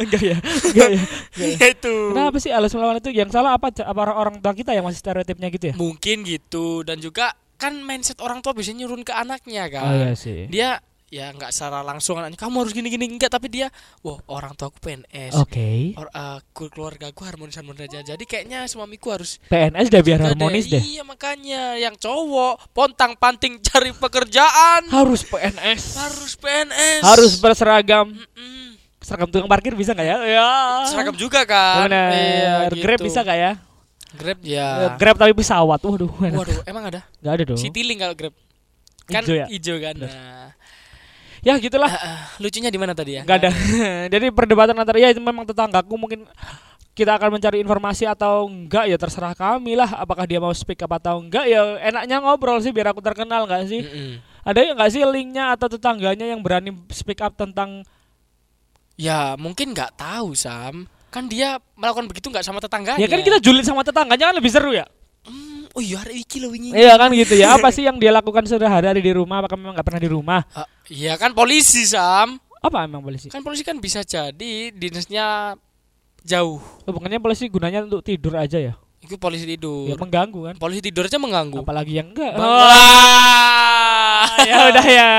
Enggak 0.00 0.22
ya. 0.24 0.36
Enggak 0.40 0.88
ya. 0.96 1.02
Ya 1.60 1.66
itu. 1.68 1.94
Kenapa 2.08 2.36
sih 2.40 2.48
alasan 2.56 2.80
melawan 2.80 3.04
itu 3.04 3.12
yang 3.12 3.28
salah 3.28 3.52
apa 3.52 3.68
apa 3.68 4.00
orang 4.16 4.40
tua 4.40 4.56
kita 4.56 4.72
yang 4.72 4.88
masih 4.88 5.04
stereotipnya 5.04 5.52
gitu 5.52 5.64
ya? 5.68 5.74
Mungkin 5.76 6.24
gitu 6.24 6.80
dan 6.88 7.04
juga 7.04 7.36
kan 7.56 7.76
mindset 7.80 8.20
orang 8.20 8.38
tua 8.38 8.52
bisa 8.52 8.70
nyurun 8.70 9.00
ke 9.00 9.10
anaknya 9.10 9.68
kan. 9.68 9.84
Oh 9.84 9.94
iya 9.96 10.12
sih. 10.12 10.46
Dia 10.46 10.78
ya 11.06 11.30
nggak 11.30 11.54
secara 11.54 11.86
langsung 11.86 12.18
anaknya 12.18 12.34
kamu 12.34 12.66
harus 12.66 12.74
gini-gini 12.74 13.06
enggak 13.06 13.30
tapi 13.30 13.46
dia 13.46 13.70
wah 14.02 14.18
orang 14.26 14.52
tua 14.52 14.68
aku 14.68 14.82
PNS. 14.82 15.38
Oke. 15.38 15.94
Or, 15.94 16.10
eh, 16.10 16.38
keluarga 16.52 17.08
aku 17.08 17.22
harmonisan 17.22 17.62
aja 17.62 18.02
jadi 18.02 18.24
kayaknya 18.26 18.66
suamiku 18.66 19.14
harus 19.14 19.38
PNS 19.46 19.86
udah 19.86 20.02
biar 20.02 20.20
harmonis 20.20 20.66
deh. 20.66 20.82
Iya 20.82 21.06
makanya 21.06 21.78
yang 21.78 21.94
cowok 21.94 22.74
pontang 22.74 23.14
panting 23.14 23.62
cari 23.62 23.94
pekerjaan 23.94 24.90
Harus 24.90 25.22
PNS. 25.22 25.82
harus 25.96 26.32
PNS 26.34 27.02
Harus 27.02 27.32
berseragam. 27.38 28.10
Mm-mm. 28.10 28.74
Seragam 28.98 29.30
tukang 29.30 29.46
parkir 29.46 29.78
bisa 29.78 29.94
nggak 29.94 30.02
ya? 30.02 30.16
Ya. 30.26 30.50
seragam 30.90 31.14
juga 31.14 31.46
kan 31.46 31.86
Benar. 31.86 32.10
Iya, 32.10 32.54
Grab 32.82 32.98
gitu. 32.98 33.06
bisa 33.06 33.22
nggak 33.22 33.38
ya? 33.38 33.52
Grab 34.16 34.38
Eh, 34.40 34.52
ya 34.52 34.96
Grab 34.96 35.16
tapi 35.16 35.32
pesawat. 35.32 35.78
Waduh. 35.78 36.10
enak. 36.18 36.36
waduh 36.36 36.58
emang 36.64 36.84
ada 36.86 37.00
Nggak 37.20 37.32
ada 37.32 37.44
dong. 37.46 37.58
Citylink 37.58 38.00
kalau 38.00 38.16
Grab 38.16 38.34
kan 39.06 39.22
Ijo 39.22 39.32
ya? 39.32 39.46
ijo 39.46 39.74
kan 39.76 39.94
nah 39.96 40.50
Ya 41.40 41.54
gitulah. 41.56 41.86
ah, 41.86 42.02
ah, 42.02 42.20
lucunya 42.36 42.68
di 42.68 42.76
mana 42.76 42.90
tadi 42.90 43.14
ya 43.14 43.22
Nggak 43.22 43.38
ada. 43.38 43.50
Jadi 44.12 44.26
perdebatan 44.30 44.74
antara 44.74 44.98
ya 44.98 45.08
itu 45.08 45.20
memang 45.20 45.44
tetanggaku 45.44 45.94
mungkin 45.94 46.26
kita 46.90 47.12
akan 47.12 47.28
mencari 47.30 47.60
informasi 47.60 48.02
atau 48.02 48.48
enggak 48.48 48.88
ya 48.88 48.96
terserah 48.96 49.30
kami 49.30 49.76
lah 49.76 49.94
apakah 49.94 50.24
dia 50.24 50.40
mau 50.40 50.50
speak 50.50 50.80
up 50.80 50.90
atau 50.92 51.20
enggak 51.20 51.44
ya 51.44 51.60
enaknya 51.84 52.18
ngobrol 52.18 52.56
sih 52.56 52.72
biar 52.72 52.88
aku 52.88 52.98
terkenal 52.98 53.44
nggak 53.44 53.68
sih 53.68 53.84
Mm-mm. 53.84 54.16
ada 54.40 54.58
ya 54.58 54.72
nggak 54.72 54.90
sih 54.90 55.04
linknya 55.04 55.52
atau 55.52 55.68
tetangganya 55.68 56.24
yang 56.24 56.40
berani 56.40 56.72
speak 56.88 57.20
up 57.20 57.36
tentang 57.36 57.84
ya 58.96 59.36
mungkin 59.36 59.70
nggak 59.70 59.92
tahu 59.94 60.32
Sam 60.32 60.88
kan 61.16 61.24
dia 61.32 61.56
melakukan 61.80 62.12
begitu 62.12 62.28
nggak 62.28 62.44
sama 62.44 62.60
tetangganya. 62.60 63.00
Ya 63.00 63.08
kan 63.08 63.24
kita 63.24 63.40
julid 63.40 63.64
sama 63.64 63.80
tetangganya 63.80 64.28
kan 64.28 64.36
lebih 64.36 64.52
seru 64.52 64.76
ya? 64.76 64.84
Hmm, 65.24 65.64
oh 65.72 65.80
iya 65.80 66.04
hari 66.04 66.20
iki 66.20 66.44
loh 66.44 66.52
wingi. 66.52 66.76
Iya 66.76 67.00
kan 67.00 67.08
gitu 67.16 67.40
ya. 67.40 67.56
Apa 67.56 67.72
sih 67.72 67.88
yang 67.88 67.96
dia 67.96 68.12
lakukan 68.12 68.44
sehari-hari 68.44 69.00
di 69.00 69.16
rumah? 69.16 69.40
Apakah 69.40 69.56
memang 69.56 69.72
nggak 69.80 69.86
pernah 69.88 70.02
di 70.04 70.10
rumah? 70.12 70.44
Ah, 70.52 70.68
iya 70.92 71.16
kan 71.16 71.32
polisi 71.32 71.88
Sam. 71.88 72.36
Apa 72.60 72.84
emang 72.84 73.00
polisi? 73.00 73.32
Kan 73.32 73.40
polisi 73.40 73.64
kan 73.64 73.80
bisa 73.80 74.04
jadi 74.04 74.68
dinasnya 74.76 75.56
jauh. 76.20 76.60
Hubungannya 76.84 77.16
polisi 77.16 77.48
gunanya 77.48 77.88
untuk 77.88 78.04
tidur 78.04 78.36
aja 78.36 78.60
ya? 78.60 78.76
Itu 79.00 79.16
polisi 79.16 79.48
tidur. 79.48 79.88
Ya 79.88 79.96
mengganggu 79.96 80.52
kan? 80.52 80.60
Polisi 80.60 80.84
tidur 80.84 81.08
aja 81.08 81.16
mengganggu. 81.16 81.64
Apalagi 81.64 81.96
yang 81.96 82.12
enggak. 82.12 82.36
Wah, 82.36 82.60
ya 84.44 84.68
udah 84.68 84.84
ya. 84.84 85.12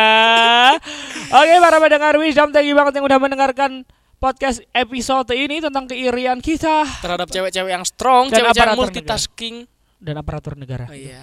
Oke 1.42 1.54
para 1.58 1.82
pendengar 1.82 2.14
wisdom 2.22 2.54
thank 2.54 2.70
you 2.70 2.78
banget 2.78 3.02
yang 3.02 3.06
udah 3.10 3.18
mendengarkan 3.18 3.82
podcast 4.18 4.66
episode 4.72 5.30
ini 5.32 5.58
tentang 5.60 5.86
keirian 5.86 6.40
kita 6.40 6.84
terhadap 7.00 7.30
cewek-cewek 7.30 7.72
yang 7.72 7.86
strong, 7.86 8.30
cewek-cewek 8.30 8.66
yang 8.68 8.76
multitasking. 8.76 9.56
dan 9.98 10.14
aparatur 10.16 10.54
negara 10.54 10.86
Oh 10.86 10.94
iya. 10.94 11.22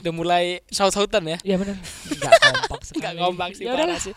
Udah 0.00 0.12
mulai 0.12 0.44
saut-sautan 0.68 1.24
ya. 1.26 1.38
Iya 1.42 1.56
benar. 1.56 1.76
Enggak 1.80 2.32
kompak 2.60 2.82
sekali. 2.82 3.16
Enggak 3.16 3.24
kompak 3.26 3.48
sih, 3.52 3.64
Ya 3.64 3.72
parah 3.72 3.96
sih. 3.96 4.12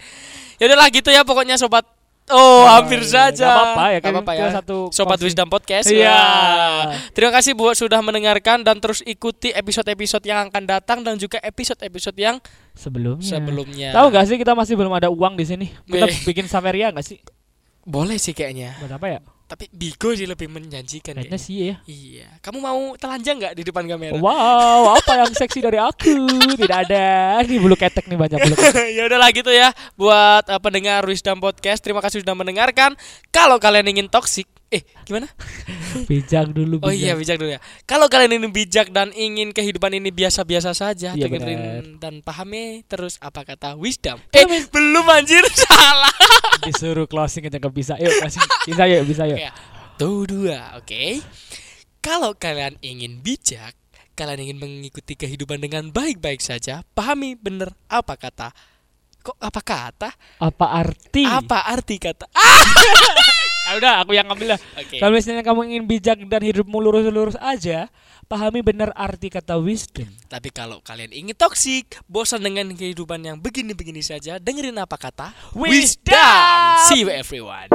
Ya 0.58 0.68
udahlah 0.68 0.88
gitu 0.90 1.08
ya 1.08 1.24
pokoknya 1.24 1.56
sobat. 1.56 1.88
Oh, 2.28 2.68
hampir 2.68 3.00
iya, 3.00 3.32
saja. 3.32 3.48
nggak 3.48 3.56
apa-apa 3.56 3.84
ya, 3.88 3.98
Nggak 3.98 4.12
apa-apa 4.12 4.32
ya. 4.36 4.46
satu 4.54 4.78
Sobat 4.92 5.16
kongsi. 5.16 5.26
Wisdom 5.26 5.48
Podcast. 5.48 5.88
Iya. 5.88 6.12
Wah. 6.12 6.92
Terima 7.16 7.32
kasih 7.32 7.56
buat 7.56 7.72
sudah 7.74 8.04
mendengarkan 8.04 8.68
dan 8.68 8.84
terus 8.84 9.00
ikuti 9.02 9.56
episode-episode 9.56 10.24
yang 10.24 10.52
akan 10.52 10.64
datang 10.68 11.00
dan 11.02 11.16
juga 11.16 11.40
episode-episode 11.40 12.20
yang 12.20 12.36
Sebelumnya. 12.76 13.24
sebelumnya. 13.24 13.90
Tahu 13.96 14.12
gak 14.12 14.28
sih 14.28 14.36
kita 14.36 14.52
masih 14.52 14.76
belum 14.76 14.92
ada 14.92 15.08
uang 15.08 15.40
di 15.40 15.48
sini? 15.48 15.68
Kita 15.84 16.04
Beh. 16.04 16.16
bikin 16.28 16.52
Saveria 16.52 16.92
gak 16.92 17.08
sih? 17.08 17.24
Boleh 17.88 18.20
sih 18.20 18.36
kayaknya. 18.36 18.76
Buat 18.84 19.00
apa 19.00 19.08
ya? 19.08 19.20
Tapi 19.48 19.72
Bigo 19.72 20.12
sih 20.12 20.28
lebih 20.28 20.52
menjanjikan 20.52 21.16
Kayaknya 21.16 21.40
ya. 21.40 21.46
sih 21.48 21.56
ya. 21.56 21.76
Iya. 21.88 22.28
Kamu 22.44 22.60
mau 22.60 23.00
telanjang 23.00 23.40
nggak 23.40 23.56
di 23.56 23.64
depan 23.64 23.88
kamera? 23.88 24.20
Wow, 24.20 25.00
apa 25.00 25.24
yang 25.24 25.32
seksi 25.32 25.64
dari 25.64 25.80
aku? 25.80 26.28
Tidak 26.60 26.80
ada. 26.84 27.40
Ini 27.48 27.56
bulu 27.56 27.80
ketek 27.80 28.12
nih 28.12 28.20
banyak 28.20 28.44
bulu 28.44 28.56
ketek. 28.60 28.92
ya 29.00 29.08
udahlah 29.08 29.32
gitu 29.32 29.48
ya 29.56 29.72
buat 29.96 30.44
uh, 30.52 30.60
pendengar 30.60 31.08
Wisdom 31.08 31.40
Podcast. 31.40 31.80
Terima 31.80 32.04
kasih 32.04 32.28
sudah 32.28 32.36
mendengarkan. 32.36 33.00
Kalau 33.32 33.56
kalian 33.56 33.88
ingin 33.88 34.12
toksik, 34.12 34.52
eh 34.68 34.84
gimana? 35.04 35.32
Bijak 36.06 36.52
dulu. 36.52 36.80
Oh 36.82 36.92
iya 36.92 37.16
bijak 37.16 37.38
dulu 37.38 37.56
ya. 37.56 37.62
Kalau 37.84 38.06
kalian 38.06 38.36
ingin 38.36 38.52
bijak 38.52 38.92
dan 38.92 39.10
ingin 39.12 39.50
kehidupan 39.50 39.92
ini 39.92 40.12
biasa-biasa 40.12 40.72
saja, 40.72 41.12
Iya, 41.12 41.24
dengerin 41.24 41.56
benar. 41.56 41.84
dan 41.98 42.14
pahami 42.20 42.84
terus 42.84 43.16
apa 43.18 43.42
kata 43.42 43.74
Wisdom. 43.74 44.20
Iya, 44.30 44.44
Eh 44.44 44.68
belum 44.68 45.08
anjir 45.08 45.44
salah. 45.64 46.12
Disuruh 46.62 47.06
closing 47.06 47.46
aja 47.46 47.64
bisa. 47.64 47.96
Yuk 47.96 48.12
closing. 48.18 48.44
Bisa 48.66 48.84
yuk, 48.86 49.02
bisa 49.06 49.24
yuk. 49.26 49.40
Oke. 49.40 49.50
Tuh 49.98 50.24
dua, 50.26 50.76
oke. 50.76 51.24
Kalau 51.98 52.32
kalian 52.34 52.76
ingin 52.80 53.20
bijak, 53.20 53.72
kalian 54.14 54.44
ingin 54.44 54.58
mengikuti 54.58 55.16
kehidupan 55.16 55.58
dengan 55.58 55.90
baik-baik 55.90 56.38
saja, 56.38 56.84
pahami 56.92 57.34
bener 57.34 57.72
apa 57.88 58.14
kata. 58.14 58.52
Kok 59.18 59.36
apa 59.38 59.60
kata? 59.60 60.10
Apa 60.38 60.66
arti? 60.78 61.24
Apa 61.24 61.68
arti 61.68 61.98
kata? 61.98 62.30
Ah, 62.30 62.64
Ah, 63.68 63.76
udah, 63.76 63.94
aku 64.00 64.16
yang 64.16 64.32
ngambil 64.32 64.56
lah. 64.56 64.60
Oke. 64.80 64.96
Kalau 64.96 65.12
misalnya 65.12 65.44
kamu 65.44 65.68
ingin 65.68 65.84
bijak 65.92 66.18
dan 66.24 66.40
hidupmu 66.40 66.80
lurus-lurus 66.80 67.36
aja, 67.44 67.92
pahami 68.32 68.64
benar 68.64 68.96
arti 68.96 69.28
kata 69.28 69.60
wisdom. 69.60 70.08
Tapi 70.32 70.56
kalau 70.56 70.80
kalian 70.80 71.12
ingin 71.12 71.36
toksik, 71.36 72.00
bosan 72.08 72.48
dengan 72.48 72.72
kehidupan 72.72 73.20
yang 73.20 73.36
begini-begini 73.44 74.00
saja, 74.00 74.40
dengerin 74.40 74.80
apa 74.80 74.96
kata 74.96 75.36
Wisdom. 75.52 76.16
See 76.88 77.04
you 77.04 77.12
everyone. 77.12 77.68